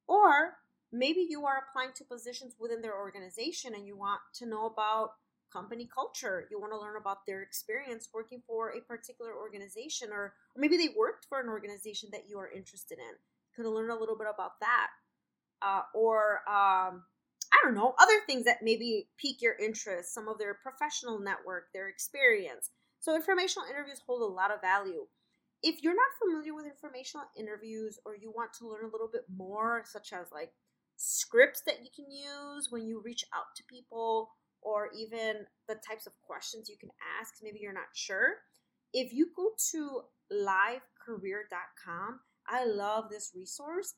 Or 0.07 0.57
maybe 0.91 1.25
you 1.29 1.45
are 1.45 1.63
applying 1.69 1.91
to 1.95 2.03
positions 2.03 2.55
within 2.59 2.81
their 2.81 2.97
organization 2.97 3.73
and 3.75 3.85
you 3.85 3.95
want 3.95 4.21
to 4.33 4.45
know 4.45 4.65
about 4.65 5.11
company 5.51 5.89
culture. 5.93 6.47
You 6.49 6.59
want 6.59 6.73
to 6.73 6.79
learn 6.79 6.97
about 6.99 7.25
their 7.25 7.41
experience 7.41 8.09
working 8.13 8.41
for 8.47 8.69
a 8.69 8.81
particular 8.81 9.33
organization, 9.33 10.09
or, 10.11 10.33
or 10.55 10.57
maybe 10.57 10.77
they 10.77 10.89
worked 10.97 11.25
for 11.25 11.39
an 11.39 11.49
organization 11.49 12.09
that 12.11 12.27
you 12.27 12.37
are 12.39 12.51
interested 12.51 12.99
in. 12.99 13.15
You 13.57 13.63
can 13.63 13.73
learn 13.73 13.89
a 13.89 13.99
little 13.99 14.17
bit 14.17 14.27
about 14.33 14.59
that. 14.61 14.87
Uh, 15.61 15.81
or, 15.93 16.39
um, 16.47 17.03
I 17.51 17.57
don't 17.63 17.75
know, 17.75 17.95
other 17.99 18.19
things 18.25 18.45
that 18.45 18.59
maybe 18.61 19.09
pique 19.17 19.41
your 19.41 19.55
interest, 19.57 20.13
some 20.13 20.27
of 20.27 20.37
their 20.37 20.53
professional 20.53 21.19
network, 21.19 21.65
their 21.73 21.89
experience. 21.89 22.69
So, 23.01 23.15
informational 23.15 23.67
interviews 23.69 24.01
hold 24.05 24.21
a 24.21 24.33
lot 24.33 24.51
of 24.51 24.61
value. 24.61 25.05
If 25.61 25.83
you're 25.83 25.95
not 25.95 26.15
familiar 26.21 26.53
with 26.53 26.65
informational 26.65 27.27
interviews 27.37 27.99
or 28.05 28.15
you 28.15 28.31
want 28.33 28.53
to 28.59 28.69
learn 28.69 28.85
a 28.85 28.91
little 28.91 29.09
bit 29.11 29.25
more, 29.35 29.83
such 29.85 30.13
as 30.13 30.27
like 30.31 30.53
scripts 30.95 31.61
that 31.65 31.79
you 31.79 31.89
can 31.95 32.11
use 32.11 32.67
when 32.69 32.85
you 32.85 33.01
reach 33.03 33.23
out 33.33 33.55
to 33.55 33.63
people 33.63 34.29
or 34.61 34.89
even 34.97 35.45
the 35.67 35.75
types 35.75 36.05
of 36.07 36.13
questions 36.25 36.69
you 36.69 36.77
can 36.79 36.89
ask 37.19 37.35
maybe 37.41 37.59
you're 37.61 37.73
not 37.73 37.93
sure. 37.93 38.37
If 38.93 39.13
you 39.13 39.27
go 39.35 39.51
to 39.71 40.01
livecareer.com 40.31 42.19
i 42.47 42.65
love 42.65 43.09
this 43.09 43.31
resource. 43.35 43.95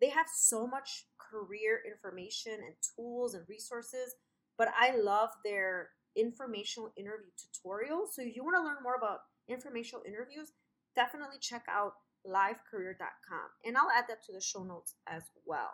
They 0.00 0.10
have 0.10 0.26
so 0.34 0.66
much 0.66 1.06
career 1.18 1.80
information 1.86 2.52
and 2.52 2.74
tools 2.96 3.34
and 3.34 3.44
resources 3.48 4.14
but 4.56 4.68
i 4.78 4.96
love 4.96 5.30
their 5.44 5.90
informational 6.16 6.92
interview 6.96 7.30
tutorials 7.38 8.12
so 8.12 8.22
if 8.22 8.36
you 8.36 8.44
want 8.44 8.56
to 8.56 8.62
learn 8.62 8.82
more 8.82 8.94
about 8.94 9.20
informational 9.48 10.02
interviews 10.06 10.52
definitely 10.94 11.38
check 11.40 11.64
out 11.68 11.94
livecareer.com 12.26 13.48
and 13.64 13.76
i'll 13.76 13.90
add 13.90 14.04
that 14.08 14.22
to 14.24 14.32
the 14.32 14.40
show 14.40 14.62
notes 14.62 14.94
as 15.08 15.22
well 15.44 15.72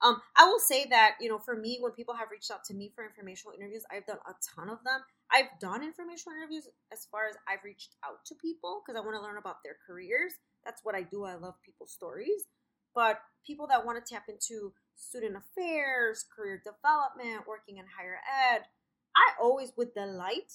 um, 0.00 0.20
I 0.36 0.46
will 0.46 0.60
say 0.60 0.86
that, 0.90 1.16
you 1.20 1.28
know, 1.28 1.38
for 1.38 1.56
me, 1.56 1.78
when 1.80 1.92
people 1.92 2.14
have 2.14 2.30
reached 2.30 2.50
out 2.50 2.64
to 2.66 2.74
me 2.74 2.92
for 2.94 3.04
informational 3.04 3.54
interviews, 3.58 3.82
I've 3.90 4.06
done 4.06 4.22
a 4.28 4.34
ton 4.54 4.70
of 4.70 4.78
them. 4.84 5.00
I've 5.30 5.50
done 5.60 5.82
informational 5.82 6.36
interviews 6.38 6.68
as 6.92 7.06
far 7.10 7.26
as 7.28 7.34
I've 7.48 7.64
reached 7.64 7.96
out 8.04 8.24
to 8.26 8.34
people 8.36 8.82
because 8.84 8.96
I 8.96 9.04
want 9.04 9.16
to 9.16 9.22
learn 9.22 9.38
about 9.38 9.62
their 9.64 9.76
careers. 9.84 10.32
That's 10.64 10.82
what 10.84 10.94
I 10.94 11.02
do. 11.02 11.24
I 11.24 11.34
love 11.34 11.54
people's 11.64 11.92
stories. 11.92 12.46
But 12.94 13.18
people 13.44 13.66
that 13.68 13.84
want 13.84 14.04
to 14.04 14.14
tap 14.14 14.24
into 14.28 14.72
student 14.94 15.36
affairs, 15.36 16.24
career 16.34 16.62
development, 16.64 17.46
working 17.48 17.78
in 17.78 17.84
higher 17.86 18.18
ed, 18.54 18.62
I 19.16 19.42
always 19.42 19.72
with 19.76 19.94
delight, 19.94 20.52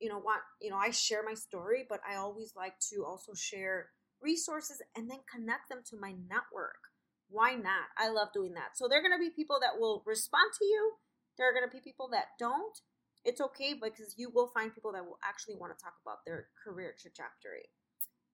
you 0.00 0.08
know, 0.08 0.18
want, 0.18 0.40
you 0.62 0.70
know, 0.70 0.76
I 0.76 0.90
share 0.90 1.22
my 1.22 1.34
story, 1.34 1.84
but 1.88 2.00
I 2.08 2.16
always 2.16 2.54
like 2.56 2.78
to 2.90 3.04
also 3.04 3.34
share 3.34 3.90
resources 4.22 4.80
and 4.96 5.10
then 5.10 5.20
connect 5.32 5.68
them 5.68 5.80
to 5.90 5.96
my 6.00 6.14
network 6.28 6.89
why 7.30 7.54
not? 7.54 7.88
I 7.96 8.10
love 8.10 8.28
doing 8.34 8.54
that. 8.54 8.76
So 8.76 8.88
there 8.88 8.98
are 8.98 9.02
going 9.02 9.16
to 9.16 9.22
be 9.22 9.30
people 9.30 9.58
that 9.60 9.78
will 9.78 10.02
respond 10.06 10.52
to 10.58 10.64
you. 10.64 10.92
There 11.38 11.48
are 11.48 11.54
going 11.54 11.68
to 11.68 11.72
be 11.72 11.80
people 11.80 12.08
that 12.12 12.36
don't. 12.38 12.76
It's 13.24 13.40
okay 13.40 13.74
because 13.74 14.14
you 14.16 14.30
will 14.30 14.48
find 14.48 14.74
people 14.74 14.92
that 14.92 15.04
will 15.04 15.18
actually 15.24 15.56
want 15.56 15.76
to 15.76 15.82
talk 15.82 15.94
about 16.04 16.24
their 16.26 16.48
career 16.64 16.94
trajectory. 16.98 17.68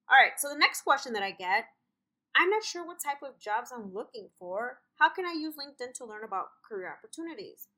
All 0.08 0.16
right, 0.16 0.38
so 0.38 0.48
the 0.48 0.58
next 0.58 0.82
question 0.82 1.12
that 1.14 1.22
I 1.22 1.32
get 1.32 1.66
I'm 2.36 2.50
not 2.50 2.64
sure 2.64 2.86
what 2.86 2.98
type 3.02 3.22
of 3.22 3.40
jobs 3.40 3.72
I'm 3.72 3.94
looking 3.94 4.28
for. 4.38 4.78
How 4.98 5.08
can 5.08 5.24
I 5.24 5.32
use 5.32 5.54
LinkedIn 5.56 5.94
to 5.94 6.04
learn 6.04 6.22
about 6.22 6.48
career 6.68 6.92
opportunities? 6.92 7.68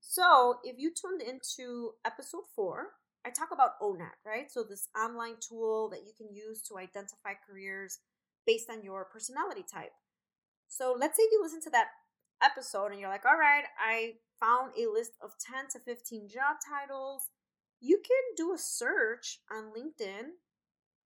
So, 0.00 0.56
if 0.64 0.76
you 0.78 0.90
tuned 0.90 1.20
into 1.20 1.92
episode 2.06 2.48
four, 2.56 2.96
I 3.26 3.28
talk 3.28 3.48
about 3.52 3.72
O*NET, 3.82 4.16
right? 4.24 4.50
So, 4.50 4.64
this 4.64 4.88
online 4.96 5.36
tool 5.46 5.90
that 5.90 6.06
you 6.06 6.12
can 6.16 6.34
use 6.34 6.62
to 6.62 6.78
identify 6.78 7.34
careers 7.46 7.98
based 8.46 8.70
on 8.70 8.82
your 8.82 9.04
personality 9.04 9.64
type. 9.70 9.92
So, 10.70 10.96
let's 10.98 11.16
say 11.16 11.24
you 11.30 11.40
listen 11.42 11.60
to 11.62 11.70
that 11.70 11.88
episode 12.42 12.92
and 12.92 13.00
you're 13.00 13.10
like, 13.10 13.26
all 13.26 13.36
right, 13.38 13.64
I 13.78 14.14
found 14.38 14.72
a 14.78 14.90
list 14.90 15.12
of 15.22 15.32
10 15.38 15.68
to 15.72 15.80
15 15.80 16.28
job 16.28 16.56
titles. 16.66 17.28
You 17.80 17.96
can 17.96 18.34
do 18.36 18.54
a 18.54 18.58
search 18.58 19.40
on 19.50 19.72
LinkedIn 19.76 20.28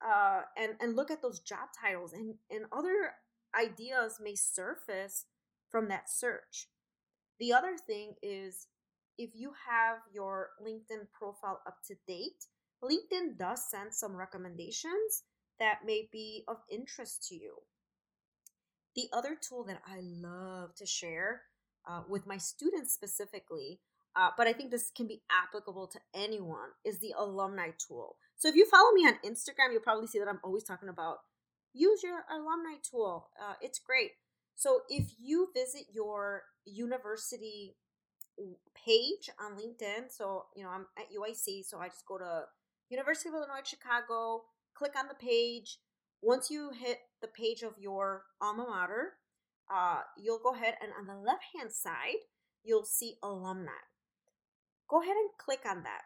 uh, 0.07 0.43
and 0.57 0.75
and 0.81 0.95
look 0.95 1.11
at 1.11 1.23
those 1.23 1.41
job 1.41 1.69
titles 1.81 2.13
and 2.13 2.35
and 2.51 2.67
other 2.73 3.13
ideas 3.59 4.21
may 4.23 4.35
surface 4.35 5.25
from 5.71 5.89
that 5.89 6.11
search. 6.11 6.69
The 7.41 7.53
other 7.53 7.77
thing 7.87 8.15
is 8.23 8.67
if 9.17 9.31
you 9.35 9.53
have 9.69 9.99
your 10.13 10.51
LinkedIn 10.63 11.09
profile 11.13 11.63
up 11.67 11.79
to 11.87 11.95
date, 12.07 12.45
LinkedIn 12.83 13.39
does 13.39 13.71
send 13.71 13.95
some 13.95 14.15
recommendations 14.15 15.23
that 15.59 15.87
may 15.87 16.09
be 16.13 16.45
of 16.49 16.59
interest 16.71 17.27
to 17.29 17.35
you. 17.35 17.55
The 18.95 19.09
other 19.13 19.37
tool 19.41 19.65
that 19.65 19.83
I 19.87 20.01
love 20.03 20.75
to 20.77 20.87
share 20.87 21.43
uh, 21.89 22.03
with 22.09 22.27
my 22.27 22.39
students 22.39 22.93
specifically, 22.93 23.81
uh, 24.17 24.31
but 24.37 24.47
I 24.47 24.53
think 24.53 24.71
this 24.71 24.91
can 24.97 25.07
be 25.07 25.23
applicable 25.31 25.89
to 25.89 25.99
anyone, 26.15 26.71
is 26.85 27.01
the 27.01 27.15
alumni 27.19 27.71
tool. 27.77 28.17
So 28.37 28.49
if 28.49 28.55
you 28.55 28.67
follow 28.67 28.93
me 28.93 29.07
on 29.07 29.15
Instagram, 29.25 29.73
you'll 29.73 29.81
probably 29.83 30.07
see 30.07 30.19
that 30.19 30.29
I'm 30.29 30.41
always 30.45 30.65
talking 30.65 30.89
about 30.89 31.19
use 31.73 32.03
your 32.03 32.25
alumni 32.31 32.77
tool. 32.89 33.31
Uh, 33.41 33.55
it's 33.61 33.79
great. 33.79 34.13
So 34.55 34.83
if 34.89 35.13
you 35.21 35.49
visit 35.55 35.87
your 35.93 36.43
university 36.65 37.77
page 38.75 39.29
on 39.41 39.59
LinkedIn, 39.59 40.11
so 40.11 40.45
you 40.57 40.63
know 40.63 40.71
I'm 40.71 40.87
at 40.97 41.07
UIC, 41.13 41.65
so 41.65 41.79
I 41.79 41.89
just 41.89 42.07
go 42.07 42.19
to 42.19 42.45
University 42.89 43.29
of 43.29 43.35
Illinois 43.35 43.65
Chicago, 43.65 44.43
click 44.75 44.93
on 44.99 45.09
the 45.09 45.15
page. 45.15 45.79
Once 46.23 46.51
you 46.51 46.71
hit 46.71 46.99
the 47.25 47.29
page 47.29 47.63
of 47.63 47.73
your 47.79 48.25
alma 48.43 48.67
mater, 48.69 49.15
uh, 49.75 50.01
you'll 50.19 50.41
go 50.43 50.55
ahead 50.55 50.75
and 50.83 50.93
on 50.99 51.07
the 51.07 51.19
left 51.19 51.45
hand 51.57 51.73
side, 51.73 52.21
you'll 52.63 52.85
see 52.85 53.15
alumni. 53.23 53.71
Go 54.89 55.01
ahead 55.01 55.17
and 55.17 55.31
click 55.39 55.61
on 55.67 55.85
that. 55.85 56.03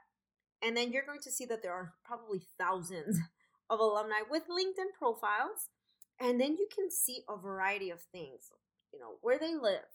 And 0.62 0.76
then 0.76 0.92
you're 0.92 1.04
going 1.04 1.20
to 1.22 1.32
see 1.32 1.44
that 1.46 1.60
there 1.62 1.72
are 1.72 1.94
probably 2.04 2.42
thousands 2.56 3.18
of 3.70 3.80
alumni 3.80 4.22
with 4.30 4.44
LinkedIn 4.44 4.96
profiles. 4.96 5.66
And 6.20 6.40
then 6.40 6.52
you 6.52 6.68
can 6.72 6.88
see 6.88 7.22
a 7.28 7.36
variety 7.36 7.90
of 7.90 8.00
things, 8.12 8.52
you 8.92 9.00
know, 9.00 9.16
where 9.20 9.38
they 9.38 9.54
live, 9.54 9.90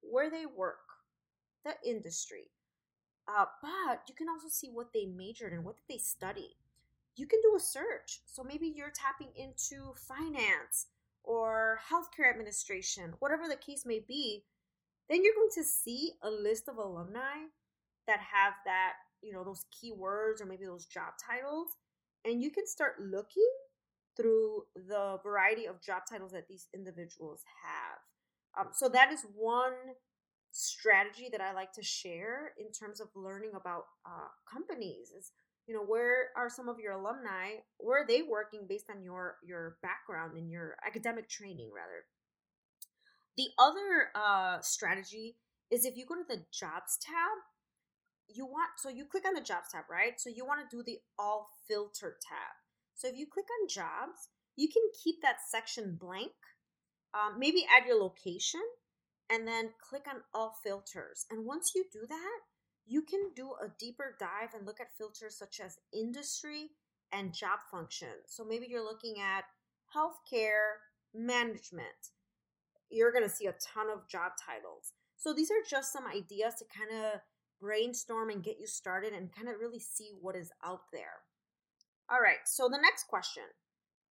where 0.00 0.30
they 0.30 0.44
work, 0.46 0.84
the 1.64 1.74
industry. 1.86 2.48
Uh, 3.28 3.44
but 3.60 4.02
you 4.08 4.14
can 4.14 4.28
also 4.28 4.48
see 4.48 4.70
what 4.72 4.92
they 4.94 5.04
majored 5.04 5.52
in, 5.52 5.64
what 5.64 5.76
did 5.76 5.94
they 5.94 5.98
study. 5.98 6.56
You 7.16 7.26
can 7.26 7.40
do 7.42 7.56
a 7.56 7.60
search. 7.60 8.20
So 8.26 8.44
maybe 8.44 8.72
you're 8.74 8.92
tapping 8.94 9.32
into 9.36 9.94
finance 9.94 10.86
or 11.24 11.80
healthcare 11.90 12.30
administration, 12.30 13.14
whatever 13.18 13.48
the 13.48 13.56
case 13.56 13.84
may 13.84 14.00
be. 14.00 14.44
Then 15.08 15.24
you're 15.24 15.34
going 15.34 15.50
to 15.54 15.64
see 15.64 16.12
a 16.22 16.30
list 16.30 16.68
of 16.68 16.78
alumni 16.78 17.48
that 18.06 18.20
have 18.20 18.54
that 18.64 18.94
you 19.22 19.32
know 19.32 19.44
those 19.44 19.66
keywords 19.74 20.40
or 20.40 20.46
maybe 20.46 20.64
those 20.64 20.86
job 20.86 21.14
titles 21.24 21.76
and 22.24 22.42
you 22.42 22.50
can 22.50 22.66
start 22.66 22.94
looking 23.00 23.50
through 24.16 24.62
the 24.74 25.18
variety 25.22 25.66
of 25.66 25.82
job 25.82 26.02
titles 26.08 26.32
that 26.32 26.48
these 26.48 26.68
individuals 26.74 27.42
have 27.62 28.66
um, 28.66 28.72
so 28.72 28.88
that 28.88 29.12
is 29.12 29.26
one 29.34 29.72
strategy 30.52 31.28
that 31.30 31.40
i 31.40 31.52
like 31.52 31.72
to 31.72 31.82
share 31.82 32.52
in 32.58 32.70
terms 32.72 33.00
of 33.00 33.08
learning 33.14 33.50
about 33.54 33.84
uh, 34.06 34.28
companies 34.50 35.12
you 35.66 35.74
know 35.74 35.84
where 35.84 36.30
are 36.36 36.48
some 36.48 36.68
of 36.68 36.78
your 36.78 36.92
alumni 36.92 37.56
where 37.78 38.02
are 38.02 38.06
they 38.06 38.22
working 38.22 38.66
based 38.68 38.86
on 38.94 39.02
your 39.02 39.36
your 39.44 39.76
background 39.82 40.36
and 40.36 40.50
your 40.50 40.76
academic 40.86 41.28
training 41.28 41.70
rather 41.74 42.04
the 43.36 43.48
other 43.58 44.08
uh, 44.14 44.60
strategy 44.62 45.36
is 45.70 45.84
if 45.84 45.96
you 45.96 46.06
go 46.06 46.14
to 46.14 46.24
the 46.28 46.42
jobs 46.52 46.98
tab 47.04 47.36
you 48.28 48.44
want 48.44 48.70
so 48.76 48.88
you 48.88 49.04
click 49.04 49.24
on 49.26 49.34
the 49.34 49.40
jobs 49.40 49.68
tab, 49.72 49.84
right? 49.90 50.18
So 50.18 50.30
you 50.30 50.44
want 50.46 50.60
to 50.68 50.76
do 50.76 50.82
the 50.82 50.98
all 51.18 51.50
filter 51.68 52.16
tab. 52.20 52.54
So 52.94 53.08
if 53.08 53.16
you 53.16 53.26
click 53.26 53.46
on 53.62 53.68
jobs, 53.68 54.28
you 54.56 54.68
can 54.68 54.82
keep 55.02 55.16
that 55.22 55.36
section 55.50 55.96
blank. 56.00 56.32
Um, 57.14 57.38
maybe 57.38 57.66
add 57.70 57.86
your 57.86 58.00
location 58.00 58.62
and 59.30 59.46
then 59.46 59.70
click 59.88 60.02
on 60.08 60.22
all 60.34 60.54
filters. 60.62 61.26
And 61.30 61.46
once 61.46 61.72
you 61.74 61.84
do 61.92 62.00
that, 62.08 62.40
you 62.86 63.02
can 63.02 63.30
do 63.34 63.50
a 63.62 63.68
deeper 63.78 64.16
dive 64.18 64.54
and 64.56 64.66
look 64.66 64.80
at 64.80 64.96
filters 64.96 65.36
such 65.36 65.60
as 65.60 65.78
industry 65.92 66.70
and 67.12 67.34
job 67.34 67.58
function. 67.70 68.08
So 68.26 68.44
maybe 68.44 68.66
you're 68.68 68.84
looking 68.84 69.16
at 69.20 69.44
healthcare 69.94 70.78
management. 71.14 72.12
You're 72.90 73.12
going 73.12 73.24
to 73.24 73.34
see 73.34 73.46
a 73.46 73.54
ton 73.74 73.90
of 73.92 74.08
job 74.08 74.32
titles. 74.44 74.92
So 75.16 75.32
these 75.32 75.50
are 75.50 75.68
just 75.68 75.92
some 75.92 76.06
ideas 76.06 76.54
to 76.58 76.64
kind 76.64 77.04
of 77.04 77.20
brainstorm 77.60 78.30
and 78.30 78.44
get 78.44 78.58
you 78.60 78.66
started 78.66 79.12
and 79.12 79.34
kind 79.34 79.48
of 79.48 79.60
really 79.60 79.80
see 79.80 80.10
what 80.20 80.36
is 80.36 80.52
out 80.64 80.82
there. 80.92 81.24
All 82.10 82.20
right, 82.20 82.44
so 82.44 82.68
the 82.68 82.78
next 82.80 83.08
question 83.08 83.42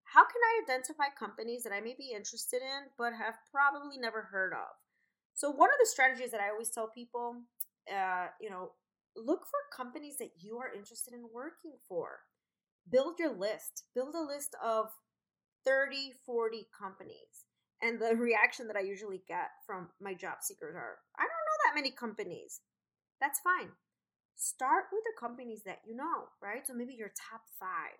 How 0.03 0.23
can 0.23 0.41
I 0.43 0.63
identify 0.63 1.05
companies 1.17 1.63
that 1.63 1.71
I 1.71 1.79
may 1.79 1.95
be 1.97 2.11
interested 2.13 2.61
in 2.61 2.91
but 2.97 3.13
have 3.13 3.35
probably 3.51 3.97
never 3.97 4.23
heard 4.31 4.51
of? 4.51 4.75
So, 5.33 5.51
one 5.51 5.69
of 5.69 5.79
the 5.79 5.87
strategies 5.87 6.31
that 6.31 6.41
I 6.41 6.49
always 6.49 6.69
tell 6.69 6.89
people, 6.89 7.43
uh, 7.91 8.27
you 8.39 8.49
know, 8.49 8.71
look 9.15 9.45
for 9.45 9.75
companies 9.75 10.17
that 10.17 10.31
you 10.39 10.57
are 10.57 10.73
interested 10.73 11.13
in 11.13 11.23
working 11.33 11.73
for. 11.87 12.19
Build 12.89 13.17
your 13.17 13.35
list, 13.35 13.83
build 13.95 14.13
a 14.15 14.21
list 14.21 14.55
of 14.63 14.87
30, 15.65 16.13
40 16.25 16.67
companies. 16.77 17.45
And 17.81 17.99
the 17.99 18.15
reaction 18.19 18.67
that 18.67 18.75
I 18.75 18.81
usually 18.81 19.23
get 19.27 19.49
from 19.65 19.89
my 19.99 20.13
job 20.13 20.37
seekers 20.41 20.75
are, 20.75 20.97
I 21.17 21.23
don't 21.23 21.29
know 21.29 21.59
that 21.65 21.75
many 21.75 21.91
companies. 21.91 22.61
That's 23.19 23.39
fine. 23.39 23.71
Start 24.35 24.85
with 24.91 25.03
the 25.05 25.19
companies 25.19 25.63
that 25.65 25.79
you 25.87 25.95
know, 25.95 26.29
right? 26.41 26.67
So 26.67 26.73
maybe 26.73 26.93
your 26.93 27.11
top 27.31 27.41
five, 27.59 27.97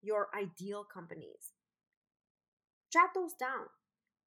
your 0.00 0.28
ideal 0.34 0.84
companies. 0.84 1.52
Jot 2.92 3.10
those 3.14 3.34
down. 3.34 3.66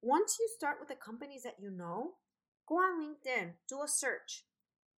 Once 0.00 0.36
you 0.38 0.48
start 0.56 0.76
with 0.78 0.88
the 0.88 0.94
companies 0.94 1.42
that 1.42 1.56
you 1.60 1.70
know, 1.70 2.12
go 2.68 2.76
on 2.76 3.02
LinkedIn, 3.02 3.52
do 3.68 3.82
a 3.82 3.88
search, 3.88 4.44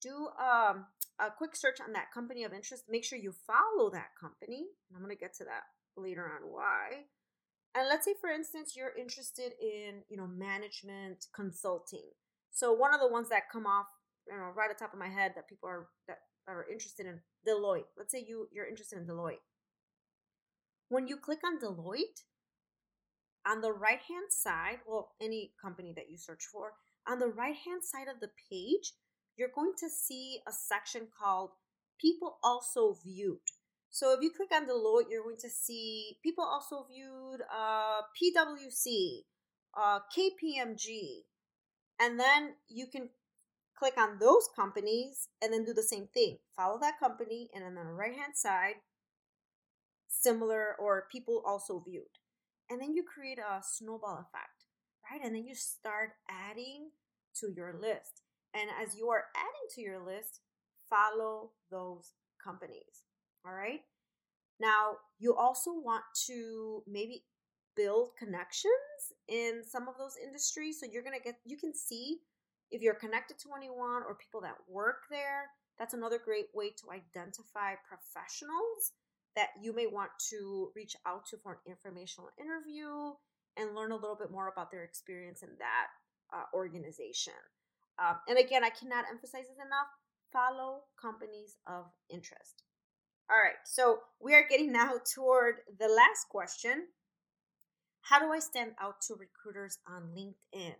do 0.02 0.28
um, 0.38 0.86
a 1.20 1.30
quick 1.36 1.54
search 1.54 1.78
on 1.80 1.92
that 1.92 2.12
company 2.12 2.44
of 2.44 2.52
interest. 2.52 2.84
Make 2.88 3.04
sure 3.04 3.18
you 3.18 3.32
follow 3.46 3.90
that 3.90 4.10
company. 4.20 4.66
I'm 4.94 5.02
going 5.02 5.14
to 5.14 5.20
get 5.20 5.34
to 5.36 5.44
that 5.44 5.62
later 5.96 6.24
on 6.24 6.50
why. 6.50 7.06
And 7.74 7.88
let's 7.88 8.04
say, 8.04 8.14
for 8.20 8.28
instance, 8.28 8.74
you're 8.76 8.96
interested 8.98 9.52
in, 9.60 10.02
you 10.10 10.16
know, 10.16 10.26
management 10.26 11.26
consulting. 11.34 12.10
So 12.50 12.72
one 12.72 12.92
of 12.92 13.00
the 13.00 13.08
ones 13.08 13.28
that 13.30 13.50
come 13.50 13.66
off 13.66 13.86
don't 14.28 14.38
know, 14.38 14.52
right 14.54 14.70
at 14.70 14.78
the 14.78 14.84
top 14.84 14.92
of 14.92 14.98
my 14.98 15.08
head 15.08 15.32
that 15.34 15.48
people 15.48 15.68
are 15.68 15.88
that 16.06 16.18
are 16.46 16.66
interested 16.70 17.06
in 17.06 17.20
Deloitte. 17.46 17.90
Let's 17.96 18.12
say 18.12 18.24
you 18.26 18.48
you're 18.52 18.68
interested 18.68 18.98
in 18.98 19.06
Deloitte. 19.06 19.42
When 20.88 21.08
you 21.08 21.16
click 21.16 21.40
on 21.44 21.58
Deloitte, 21.58 22.22
on 23.46 23.60
the 23.60 23.72
right 23.72 24.00
hand 24.08 24.30
side, 24.30 24.78
well, 24.86 25.12
any 25.20 25.52
company 25.60 25.92
that 25.96 26.10
you 26.10 26.18
search 26.18 26.44
for, 26.52 26.72
on 27.08 27.18
the 27.18 27.28
right 27.28 27.56
hand 27.66 27.82
side 27.82 28.08
of 28.08 28.20
the 28.20 28.30
page, 28.50 28.92
you're 29.36 29.50
going 29.54 29.72
to 29.78 29.88
see 29.88 30.40
a 30.46 30.52
section 30.52 31.08
called 31.18 31.50
People 32.00 32.38
Also 32.42 32.96
Viewed. 33.04 33.38
So 33.90 34.12
if 34.14 34.22
you 34.22 34.30
click 34.34 34.48
on 34.54 34.66
Deloitte, 34.66 35.10
you're 35.10 35.22
going 35.22 35.36
to 35.40 35.50
see 35.50 36.16
people 36.22 36.44
also 36.44 36.86
viewed 36.90 37.42
uh, 37.52 38.00
PwC, 38.16 39.24
uh, 39.76 39.98
KPMG, 40.16 41.24
and 42.00 42.18
then 42.18 42.54
you 42.68 42.86
can 42.86 43.10
click 43.78 43.94
on 43.98 44.18
those 44.18 44.48
companies 44.56 45.28
and 45.42 45.52
then 45.52 45.64
do 45.64 45.74
the 45.74 45.82
same 45.82 46.08
thing. 46.14 46.38
Follow 46.56 46.78
that 46.80 46.98
company 47.00 47.50
and 47.54 47.64
then 47.64 47.76
on 47.76 47.86
the 47.86 47.92
right 47.92 48.16
hand 48.16 48.34
side, 48.34 48.76
similar 50.08 50.74
or 50.78 51.06
people 51.12 51.42
also 51.46 51.82
viewed. 51.86 52.16
And 52.70 52.80
then 52.80 52.94
you 52.94 53.02
create 53.02 53.38
a 53.38 53.60
snowball 53.62 54.26
effect, 54.26 54.64
right? 55.10 55.20
And 55.22 55.34
then 55.34 55.46
you 55.46 55.54
start 55.54 56.12
adding 56.30 56.90
to 57.40 57.52
your 57.54 57.74
list. 57.78 58.22
And 58.54 58.70
as 58.82 58.96
you 58.96 59.08
are 59.08 59.24
adding 59.36 59.68
to 59.74 59.80
your 59.80 60.04
list, 60.04 60.40
follow 60.88 61.52
those 61.70 62.12
companies. 62.42 63.04
All 63.46 63.54
right. 63.54 63.80
Now, 64.60 64.98
you 65.18 65.34
also 65.34 65.72
want 65.72 66.04
to 66.26 66.82
maybe 66.86 67.24
build 67.74 68.10
connections 68.18 69.12
in 69.28 69.62
some 69.66 69.88
of 69.88 69.96
those 69.98 70.16
industries. 70.22 70.78
So 70.78 70.86
you're 70.90 71.02
going 71.02 71.18
to 71.18 71.24
get, 71.24 71.36
you 71.44 71.56
can 71.56 71.74
see 71.74 72.18
if 72.70 72.82
you're 72.82 72.94
connected 72.94 73.38
to 73.40 73.48
anyone 73.56 74.02
or 74.06 74.14
people 74.14 74.40
that 74.42 74.56
work 74.68 75.04
there, 75.10 75.50
That's 75.78 75.94
another 75.94 76.18
great 76.18 76.46
way 76.54 76.70
to 76.70 76.90
identify 76.92 77.74
professionals 77.88 78.92
that 79.34 79.48
you 79.60 79.74
may 79.74 79.86
want 79.86 80.10
to 80.30 80.70
reach 80.76 80.94
out 81.06 81.24
to 81.26 81.36
for 81.38 81.52
an 81.52 81.58
informational 81.72 82.30
interview 82.38 83.14
and 83.56 83.74
learn 83.74 83.92
a 83.92 83.96
little 83.96 84.16
bit 84.16 84.30
more 84.30 84.48
about 84.48 84.70
their 84.70 84.84
experience 84.84 85.42
in 85.42 85.48
that 85.58 85.88
uh, 86.32 86.44
organization. 86.54 87.34
Um, 87.98 88.16
and 88.28 88.38
again, 88.38 88.64
I 88.64 88.70
cannot 88.70 89.04
emphasize 89.10 89.48
this 89.48 89.58
enough 89.58 89.88
follow 90.32 90.80
companies 91.00 91.56
of 91.66 91.86
interest. 92.10 92.64
All 93.30 93.36
right, 93.36 93.60
so 93.64 94.00
we 94.20 94.34
are 94.34 94.44
getting 94.48 94.72
now 94.72 94.94
toward 95.14 95.56
the 95.78 95.88
last 95.88 96.28
question 96.28 96.88
How 98.02 98.18
do 98.18 98.32
I 98.32 98.40
stand 98.40 98.72
out 98.80 99.00
to 99.02 99.14
recruiters 99.14 99.78
on 99.86 100.10
LinkedIn? 100.16 100.74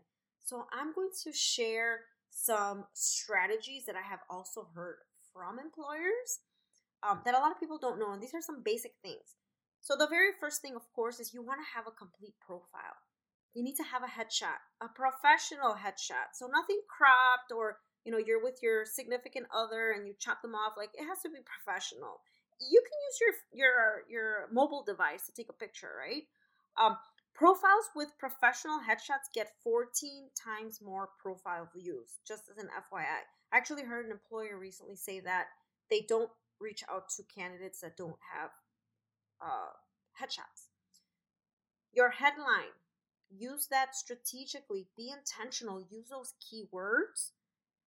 So 0.45 0.67
I'm 0.73 0.93
going 0.95 1.11
to 1.25 1.33
share 1.33 2.01
some 2.31 2.85
strategies 2.95 3.85
that 3.87 3.95
I 3.95 4.03
have 4.03 4.21
also 4.29 4.69
heard 4.75 4.97
from 5.33 5.59
employers 5.59 6.41
um, 7.03 7.21
that 7.25 7.35
a 7.35 7.39
lot 7.39 7.53
of 7.53 7.61
people 7.61 7.79
don't 7.79 7.99
know. 7.99 8.13
And 8.13 8.23
these 8.23 8.35
are 8.35 8.41
some 8.41 8.63
basic 8.65 8.93
things. 9.03 9.37
So, 9.81 9.97
the 9.97 10.07
very 10.07 10.31
first 10.39 10.63
thing, 10.63 10.77
of 10.77 10.83
course, 10.95 11.19
is 11.19 11.35
you 11.35 11.43
want 11.43 11.61
to 11.61 11.75
have 11.75 11.87
a 11.87 11.91
complete 11.91 12.35
profile. 12.41 13.03
You 13.55 13.63
need 13.63 13.77
to 13.77 13.85
have 13.85 14.03
a 14.03 14.11
headshot, 14.11 14.61
a 14.81 14.89
professional 14.89 15.75
headshot. 15.75 16.33
So, 16.35 16.47
nothing 16.47 16.81
cropped 16.89 17.53
or, 17.53 17.79
you 18.05 18.13
know, 18.13 18.19
you're 18.19 18.43
with 18.43 18.59
your 18.63 18.85
significant 18.87 19.47
other 19.55 19.93
and 19.93 20.07
you 20.07 20.15
chop 20.19 20.43
them 20.43 20.55
off. 20.55 20.75
Like, 20.77 20.91
it 20.95 21.05
has 21.05 21.21
to 21.23 21.29
be 21.29 21.39
professional. 21.45 22.21
You 22.61 22.81
can 22.81 22.99
use 23.09 23.19
your 23.21 23.35
your 23.53 23.75
your 24.09 24.49
mobile 24.53 24.85
device 24.87 25.27
to 25.27 25.33
take 25.33 25.49
a 25.51 25.53
picture, 25.53 25.91
right? 25.99 26.25
Um, 26.79 26.97
profiles 27.35 27.91
with 27.95 28.09
professional 28.19 28.79
headshots 28.79 29.33
get 29.35 29.53
14 29.65 30.31
times 30.33 30.81
more 30.81 31.11
profile 31.21 31.69
views, 31.75 32.21
just 32.27 32.49
as 32.49 32.59
an 32.59 32.71
FYI. 32.71 33.27
I 33.53 33.57
actually 33.57 33.83
heard 33.85 34.07
an 34.07 34.13
employer 34.13 34.59
recently 34.59 34.97
say 34.97 35.21
that 35.21 35.47
they 35.91 36.07
don't 36.09 36.31
reach 36.61 36.83
out 36.91 37.09
to 37.17 37.23
candidates 37.25 37.81
that 37.81 37.97
don't 37.97 38.17
have 38.33 38.51
uh, 39.43 39.73
headshots. 40.21 40.71
Your 41.93 42.11
headline, 42.11 42.73
use 43.37 43.67
that 43.71 43.95
strategically, 43.95 44.87
be 44.97 45.11
intentional, 45.11 45.85
use 45.91 46.09
those 46.09 46.35
keywords, 46.41 47.31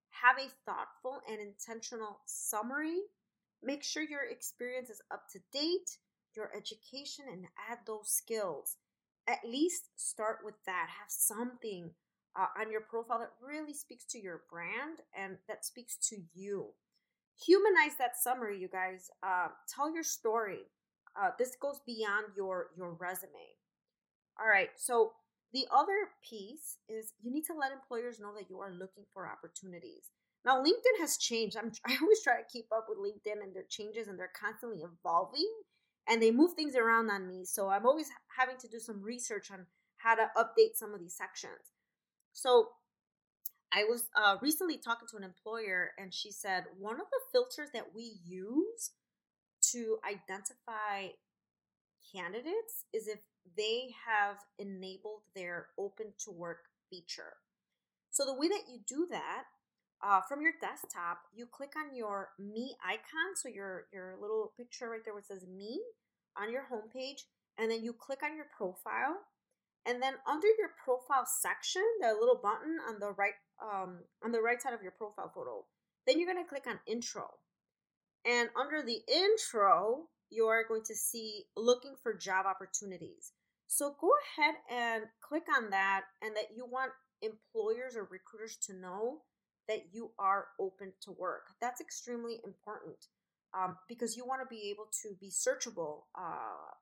have 0.09 0.37
a 0.37 0.49
thoughtful 0.65 1.21
and 1.29 1.39
intentional 1.39 2.19
summary, 2.25 2.99
make 3.61 3.83
sure 3.83 4.03
your 4.03 4.25
experience 4.29 4.89
is 4.89 5.01
up 5.11 5.23
to 5.31 5.39
date, 5.51 5.97
your 6.35 6.51
education, 6.55 7.25
and 7.31 7.45
add 7.69 7.79
those 7.85 8.09
skills. 8.09 8.77
At 9.27 9.39
least 9.47 9.89
start 9.95 10.39
with 10.43 10.55
that. 10.65 10.87
Have 10.99 11.09
something 11.09 11.91
uh, 12.39 12.47
on 12.59 12.71
your 12.71 12.81
profile 12.81 13.19
that 13.19 13.31
really 13.41 13.73
speaks 13.73 14.05
to 14.05 14.19
your 14.19 14.41
brand 14.49 14.99
and 15.17 15.37
that 15.47 15.65
speaks 15.65 15.97
to 16.09 16.17
you. 16.33 16.67
Humanize 17.45 17.97
that 17.97 18.17
summary 18.17 18.59
you 18.59 18.67
guys. 18.67 19.09
Uh, 19.23 19.47
tell 19.67 19.93
your 19.93 20.03
story. 20.03 20.59
Uh, 21.19 21.29
this 21.39 21.55
goes 21.61 21.79
beyond 21.85 22.25
your 22.35 22.67
your 22.77 22.93
resume. 22.93 23.29
All 24.39 24.47
right 24.47 24.69
so 24.75 25.13
the 25.55 25.65
other 25.73 26.11
piece 26.27 26.79
is 26.89 27.13
you 27.23 27.31
need 27.31 27.45
to 27.45 27.53
let 27.53 27.71
employers 27.71 28.19
know 28.19 28.33
that 28.35 28.49
you 28.49 28.59
are 28.59 28.71
looking 28.71 29.05
for 29.13 29.25
opportunities. 29.25 30.11
Now 30.43 30.61
linkedin 30.61 30.99
has 30.99 31.17
changed. 31.17 31.55
I'm, 31.57 31.71
i 31.87 31.97
always 32.01 32.21
try 32.21 32.35
to 32.35 32.51
keep 32.51 32.67
up 32.75 32.87
with 32.89 32.99
linkedin 32.99 33.41
and 33.41 33.55
their 33.55 33.65
changes 33.69 34.07
and 34.07 34.19
they're 34.19 34.35
constantly 34.39 34.83
evolving 34.83 35.49
and 36.07 36.21
they 36.21 36.29
move 36.29 36.53
things 36.53 36.75
around 36.75 37.09
on 37.09 37.27
me. 37.27 37.45
So 37.45 37.69
i'm 37.69 37.85
always 37.85 38.09
having 38.37 38.57
to 38.57 38.67
do 38.67 38.79
some 38.79 39.01
research 39.01 39.49
on 39.49 39.65
how 39.97 40.15
to 40.15 40.29
update 40.37 40.75
some 40.75 40.93
of 40.93 40.99
these 40.99 41.15
sections. 41.15 41.71
So 42.33 42.69
I 43.73 43.85
was 43.85 44.03
uh, 44.15 44.35
recently 44.41 44.77
talking 44.77 45.07
to 45.11 45.17
an 45.17 45.23
employer, 45.23 45.91
and 45.97 46.13
she 46.13 46.31
said 46.31 46.65
one 46.77 46.95
of 46.95 47.07
the 47.11 47.19
filters 47.31 47.71
that 47.73 47.93
we 47.93 48.19
use 48.25 48.91
to 49.71 49.97
identify 50.07 51.13
candidates 52.13 52.85
is 52.93 53.07
if 53.07 53.19
they 53.57 53.89
have 54.05 54.37
enabled 54.59 55.21
their 55.35 55.67
open 55.77 56.13
to 56.25 56.31
work 56.31 56.65
feature. 56.89 57.33
So, 58.11 58.25
the 58.25 58.33
way 58.33 58.47
that 58.47 58.63
you 58.69 58.79
do 58.87 59.07
that 59.11 59.43
uh, 60.03 60.21
from 60.27 60.41
your 60.41 60.53
desktop, 60.61 61.19
you 61.33 61.45
click 61.45 61.73
on 61.77 61.95
your 61.95 62.29
me 62.39 62.75
icon, 62.83 63.35
so 63.35 63.49
your, 63.49 63.85
your 63.93 64.15
little 64.21 64.53
picture 64.57 64.89
right 64.89 65.01
there 65.03 65.13
where 65.13 65.21
it 65.21 65.27
says 65.27 65.45
me 65.47 65.81
on 66.37 66.51
your 66.51 66.63
homepage, 66.71 67.23
and 67.57 67.69
then 67.69 67.83
you 67.83 67.93
click 67.93 68.19
on 68.23 68.35
your 68.35 68.47
profile 68.55 69.17
and 69.85 70.01
then 70.01 70.15
under 70.27 70.47
your 70.57 70.73
profile 70.83 71.25
section, 71.25 71.83
the 72.01 72.13
little 72.19 72.39
button 72.41 72.77
on 72.89 72.99
the 72.99 73.11
right 73.11 73.37
um, 73.61 73.99
on 74.23 74.31
the 74.31 74.41
right 74.41 74.61
side 74.61 74.73
of 74.73 74.81
your 74.81 74.91
profile 74.91 75.31
photo, 75.33 75.63
then 76.07 76.19
you're 76.19 76.31
going 76.31 76.43
to 76.43 76.49
click 76.49 76.65
on 76.67 76.79
intro. 76.87 77.29
And 78.25 78.49
under 78.59 78.81
the 78.81 78.99
intro, 79.07 80.09
you 80.29 80.45
are 80.45 80.67
going 80.67 80.83
to 80.83 80.95
see 80.95 81.45
looking 81.55 81.95
for 82.01 82.13
job 82.13 82.45
opportunities. 82.45 83.31
So 83.67 83.95
go 83.99 84.09
ahead 84.37 84.55
and 84.69 85.03
click 85.21 85.43
on 85.57 85.69
that 85.71 86.03
and 86.21 86.35
that 86.35 86.55
you 86.55 86.65
want 86.65 86.91
employers 87.21 87.95
or 87.95 88.03
recruiters 88.03 88.57
to 88.67 88.73
know 88.73 89.21
that 89.67 89.87
you 89.91 90.11
are 90.19 90.47
open 90.59 90.93
to 91.01 91.11
work. 91.11 91.47
That's 91.59 91.81
extremely 91.81 92.39
important 92.45 92.97
um, 93.57 93.77
because 93.87 94.15
you 94.15 94.25
want 94.25 94.41
to 94.41 94.47
be 94.47 94.69
able 94.69 94.87
to 95.01 95.15
be 95.19 95.29
searchable 95.29 96.03
uh, 96.15 96.73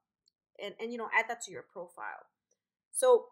and, 0.64 0.74
and 0.80 0.92
you 0.92 0.98
know 0.98 1.10
add 1.18 1.26
that 1.30 1.42
to 1.44 1.52
your 1.52 1.66
profile. 1.72 2.26
So, 2.92 3.26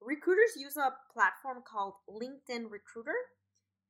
recruiters 0.00 0.56
use 0.56 0.76
a 0.76 0.92
platform 1.12 1.62
called 1.66 1.94
LinkedIn 2.10 2.70
Recruiter, 2.70 3.16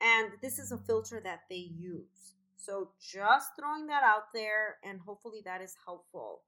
and 0.01 0.33
this 0.42 0.59
is 0.59 0.72
a 0.72 0.79
filter 0.79 1.20
that 1.25 1.40
they 1.51 1.57
use. 1.57 2.36
So, 2.57 2.90
just 3.01 3.51
throwing 3.59 3.87
that 3.88 4.03
out 4.03 4.33
there, 4.33 4.77
and 4.83 5.01
hopefully 5.01 5.42
that 5.45 5.61
is 5.61 5.75
helpful. 5.85 6.42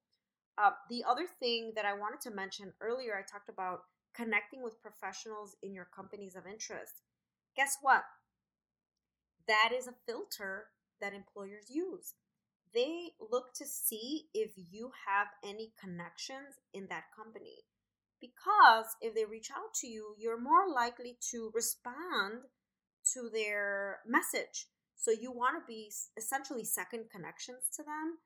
Uh, 0.57 0.71
the 0.89 1.05
other 1.09 1.27
thing 1.39 1.73
that 1.77 1.85
I 1.85 1.93
wanted 1.93 2.21
to 2.23 2.35
mention 2.35 2.73
earlier, 2.81 3.15
I 3.15 3.23
talked 3.23 3.49
about 3.49 3.83
connecting 4.15 4.63
with 4.63 4.83
professionals 4.83 5.55
in 5.63 5.75
your 5.75 5.89
companies 5.95 6.35
of 6.35 6.47
interest. 6.47 7.03
Guess 7.57 7.79
what? 7.83 8.03
That 9.47 9.71
is 9.77 9.87
a 9.87 9.95
filter 10.07 10.67
that 11.01 11.15
employers 11.15 11.67
use. 11.71 12.15
They 12.75 13.11
look 13.31 13.55
to 13.55 13.67
see 13.67 14.29
if 14.35 14.51
you 14.57 14.91
have 15.07 15.29
any 15.45 15.73
connections 15.81 16.59
in 16.75 16.87
that 16.89 17.05
company 17.17 17.65
because 18.21 18.87
if 19.01 19.15
they 19.15 19.25
reach 19.25 19.51
out 19.51 19.73
to 19.81 19.87
you, 19.87 20.15
you're 20.19 20.41
more 20.41 20.69
likely 20.69 21.17
to 21.31 21.51
respond 21.55 22.41
to 23.13 23.31
their 23.33 24.01
message. 24.07 24.67
So 24.99 25.11
you 25.11 25.33
want 25.33 25.55
to 25.57 25.67
be 25.67 25.91
essentially 26.17 26.65
second 26.65 27.05
connections 27.11 27.71
to 27.77 27.83
them. 27.83 28.19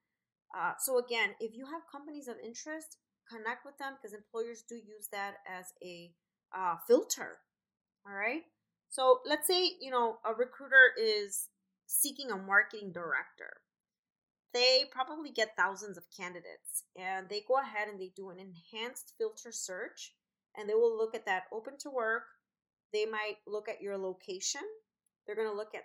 Uh, 0.56 0.72
so 0.78 0.98
again, 0.98 1.30
if 1.38 1.54
you 1.54 1.66
have 1.66 1.82
companies 1.90 2.26
of 2.28 2.36
interest, 2.44 2.96
connect 3.30 3.64
with 3.64 3.78
them 3.78 3.94
because 3.94 4.16
employers 4.16 4.64
do 4.68 4.74
use 4.74 5.08
that 5.12 5.36
as 5.48 5.72
a 5.84 6.10
uh, 6.56 6.76
filter. 6.88 7.38
All 8.06 8.14
right. 8.14 8.42
So 8.88 9.20
let's 9.24 9.46
say 9.46 9.70
you 9.80 9.90
know 9.90 10.18
a 10.24 10.34
recruiter 10.34 10.92
is 10.98 11.48
seeking 11.86 12.30
a 12.30 12.36
marketing 12.36 12.90
director 12.92 13.60
they 14.52 14.84
probably 14.90 15.30
get 15.30 15.56
thousands 15.56 15.96
of 15.96 16.04
candidates 16.16 16.84
and 16.96 17.28
they 17.28 17.42
go 17.46 17.58
ahead 17.58 17.88
and 17.88 18.00
they 18.00 18.12
do 18.14 18.30
an 18.30 18.38
enhanced 18.38 19.14
filter 19.18 19.50
search 19.50 20.14
and 20.56 20.68
they 20.68 20.74
will 20.74 20.96
look 20.96 21.14
at 21.14 21.26
that 21.26 21.44
open 21.52 21.74
to 21.78 21.90
work 21.90 22.24
they 22.92 23.06
might 23.06 23.36
look 23.46 23.68
at 23.68 23.80
your 23.80 23.96
location 23.96 24.62
they're 25.26 25.36
going 25.36 25.48
to 25.48 25.56
look 25.56 25.74
at 25.74 25.84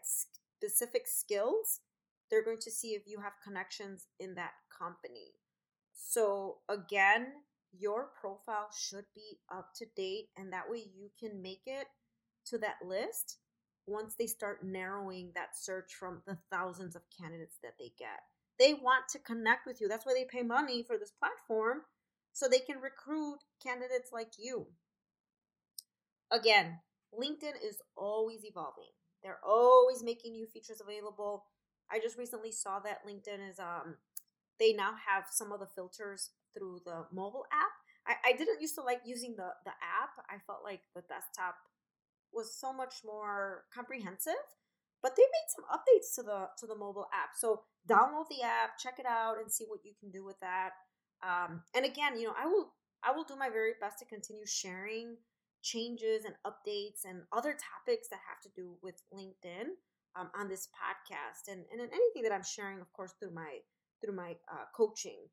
specific 0.58 1.04
skills 1.06 1.82
they're 2.30 2.44
going 2.44 2.60
to 2.60 2.72
see 2.72 2.90
if 2.90 3.04
you 3.06 3.20
have 3.20 3.34
connections 3.44 4.08
in 4.20 4.36
that 4.36 4.52
company 4.78 5.34
so 5.94 6.58
again 6.70 7.28
your 7.78 8.10
profile 8.20 8.70
should 8.76 9.06
be 9.14 9.40
up 9.54 9.70
to 9.76 9.86
date 9.96 10.30
and 10.38 10.52
that 10.52 10.70
way 10.70 10.78
you 10.78 11.10
can 11.20 11.42
make 11.42 11.64
it 11.66 11.88
to 12.46 12.58
that 12.58 12.78
list 12.86 13.38
once 13.86 14.16
they 14.18 14.28
start 14.28 14.66
narrowing 14.66 15.32
that 15.36 15.56
search 15.56 15.94
from 15.98 16.22
the 16.26 16.38
thousands 16.52 16.96
of 16.96 17.02
candidates 17.20 17.58
that 17.62 17.74
they 17.80 17.92
get 17.98 18.22
they 18.60 18.74
want 18.74 19.08
to 19.10 19.20
connect 19.20 19.66
with 19.66 19.80
you. 19.80 19.88
That's 19.88 20.06
why 20.06 20.14
they 20.14 20.26
pay 20.26 20.44
money 20.44 20.84
for 20.84 20.98
this 20.98 21.12
platform 21.12 21.82
so 22.34 22.48
they 22.48 22.60
can 22.60 22.80
recruit 22.80 23.40
candidates 23.62 24.12
like 24.12 24.34
you. 24.38 24.68
Again, 26.32 26.80
LinkedIn 27.14 27.56
is 27.64 27.78
always 27.96 28.44
evolving. 28.44 28.92
They're 29.24 29.40
always 29.46 30.04
making 30.04 30.34
new 30.34 30.46
features 30.46 30.82
available. 30.82 31.46
I 31.92 32.00
just 32.00 32.18
recently 32.18 32.52
saw 32.52 32.80
that 32.80 33.06
LinkedIn 33.08 33.50
is 33.50 33.60
um 33.60 33.96
they 34.60 34.74
now 34.74 34.94
have 35.08 35.26
some 35.32 35.52
of 35.52 35.60
the 35.60 35.68
filters 35.68 36.32
through 36.58 36.82
the 36.86 37.06
mobile 37.12 37.46
app. 37.54 37.72
I, 38.08 38.30
I 38.30 38.34
didn't 38.34 38.62
used 38.62 38.76
to 38.76 38.82
like 38.82 39.02
using 39.06 39.36
the, 39.38 39.50
the 39.66 39.72
app. 39.72 40.18
I 40.30 40.38
felt 40.48 40.64
like 40.64 40.82
the 40.96 41.02
desktop 41.02 41.56
was 42.34 42.56
so 42.60 42.74
much 42.74 42.96
more 43.06 43.64
comprehensive 43.74 44.42
but 45.02 45.16
they 45.16 45.24
made 45.24 45.50
some 45.56 45.66
updates 45.72 46.14
to 46.16 46.24
the 46.24 46.48
to 46.58 46.66
the 46.66 46.76
mobile 46.76 47.08
app 47.14 47.30
so 47.36 47.62
download 47.90 48.28
the 48.30 48.44
app 48.44 48.78
check 48.78 49.00
it 49.00 49.06
out 49.06 49.36
and 49.42 49.52
see 49.52 49.66
what 49.68 49.80
you 49.84 49.94
can 50.00 50.12
do 50.12 50.26
with 50.26 50.40
that 50.40 50.72
um, 51.24 51.62
and 51.76 51.86
again 51.86 52.18
you 52.18 52.26
know 52.28 52.34
i 52.42 52.46
will 52.46 52.74
i 53.04 53.12
will 53.12 53.24
do 53.24 53.36
my 53.36 53.50
very 53.50 53.74
best 53.80 54.00
to 54.00 54.06
continue 54.06 54.46
sharing 54.46 55.16
changes 55.72 56.26
and 56.26 56.36
updates 56.46 57.04
and 57.06 57.24
other 57.32 57.56
topics 57.56 58.08
that 58.10 58.20
have 58.28 58.42
to 58.42 58.50
do 58.56 58.76
with 58.82 59.02
linkedin 59.14 59.76
um, 60.18 60.30
on 60.40 60.48
this 60.48 60.68
podcast 60.68 61.52
and, 61.52 61.64
and 61.72 61.82
anything 61.82 62.24
that 62.24 62.32
I'm 62.32 62.44
sharing, 62.44 62.80
of 62.80 62.92
course, 62.94 63.14
through 63.20 63.34
my 63.34 63.60
through 64.02 64.16
my 64.16 64.36
uh, 64.52 64.66
coaching. 64.76 65.28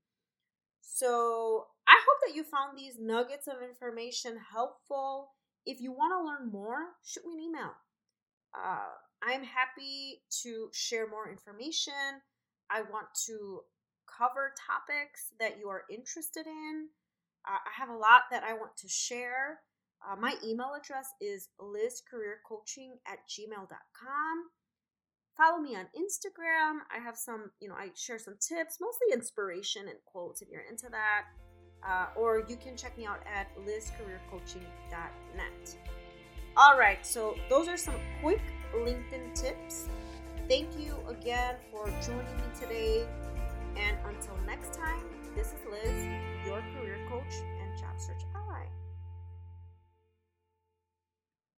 So 0.80 1.66
I 1.86 1.98
hope 2.06 2.18
that 2.26 2.36
you 2.36 2.44
found 2.44 2.78
these 2.78 2.98
nuggets 2.98 3.46
of 3.46 3.56
information 3.62 4.38
helpful. 4.52 5.30
If 5.66 5.80
you 5.80 5.92
want 5.92 6.12
to 6.12 6.26
learn 6.26 6.50
more, 6.50 6.78
shoot 7.04 7.24
me 7.26 7.34
an 7.34 7.40
email. 7.40 7.72
Uh, 8.54 8.92
I'm 9.22 9.42
happy 9.42 10.22
to 10.42 10.68
share 10.72 11.08
more 11.08 11.30
information. 11.30 12.22
I 12.70 12.82
want 12.82 13.06
to 13.26 13.60
cover 14.06 14.54
topics 14.66 15.32
that 15.40 15.58
you 15.58 15.68
are 15.68 15.84
interested 15.90 16.46
in. 16.46 16.88
Uh, 17.46 17.58
I 17.58 17.80
have 17.80 17.88
a 17.88 17.96
lot 17.96 18.22
that 18.30 18.44
I 18.44 18.54
want 18.54 18.76
to 18.78 18.88
share. 18.88 19.60
Uh, 20.04 20.16
my 20.16 20.34
email 20.44 20.72
address 20.76 21.08
is 21.20 21.48
lizcareercoaching 21.60 22.98
at 23.06 23.18
gmail.com. 23.28 24.36
Follow 25.36 25.58
me 25.58 25.74
on 25.74 25.86
Instagram. 25.96 26.78
I 26.94 27.00
have 27.02 27.16
some, 27.16 27.50
you 27.60 27.68
know, 27.68 27.74
I 27.74 27.90
share 27.96 28.18
some 28.18 28.36
tips, 28.40 28.78
mostly 28.80 29.08
inspiration 29.12 29.88
and 29.88 29.98
quotes 30.04 30.42
if 30.42 30.48
you're 30.48 30.62
into 30.70 30.88
that. 30.90 31.24
Uh, 31.86 32.06
or 32.16 32.44
you 32.48 32.56
can 32.56 32.76
check 32.76 32.96
me 32.96 33.04
out 33.04 33.20
at 33.26 33.48
lizcareercoaching.net. 33.58 35.76
All 36.56 36.78
right, 36.78 37.04
so 37.04 37.34
those 37.50 37.66
are 37.66 37.76
some 37.76 37.96
quick 38.22 38.40
LinkedIn 38.74 39.34
tips. 39.34 39.88
Thank 40.48 40.68
you 40.78 40.94
again 41.08 41.56
for 41.70 41.86
joining 42.02 42.36
me 42.36 42.44
today. 42.58 43.06
And 43.76 43.98
until 44.06 44.36
next 44.46 44.72
time, 44.72 45.04
this 45.34 45.48
is 45.48 45.58
Liz, 45.68 46.06
your 46.46 46.62
career 46.76 46.98
coach 47.08 47.34
and 47.60 47.76
job 47.78 47.98
search 47.98 48.22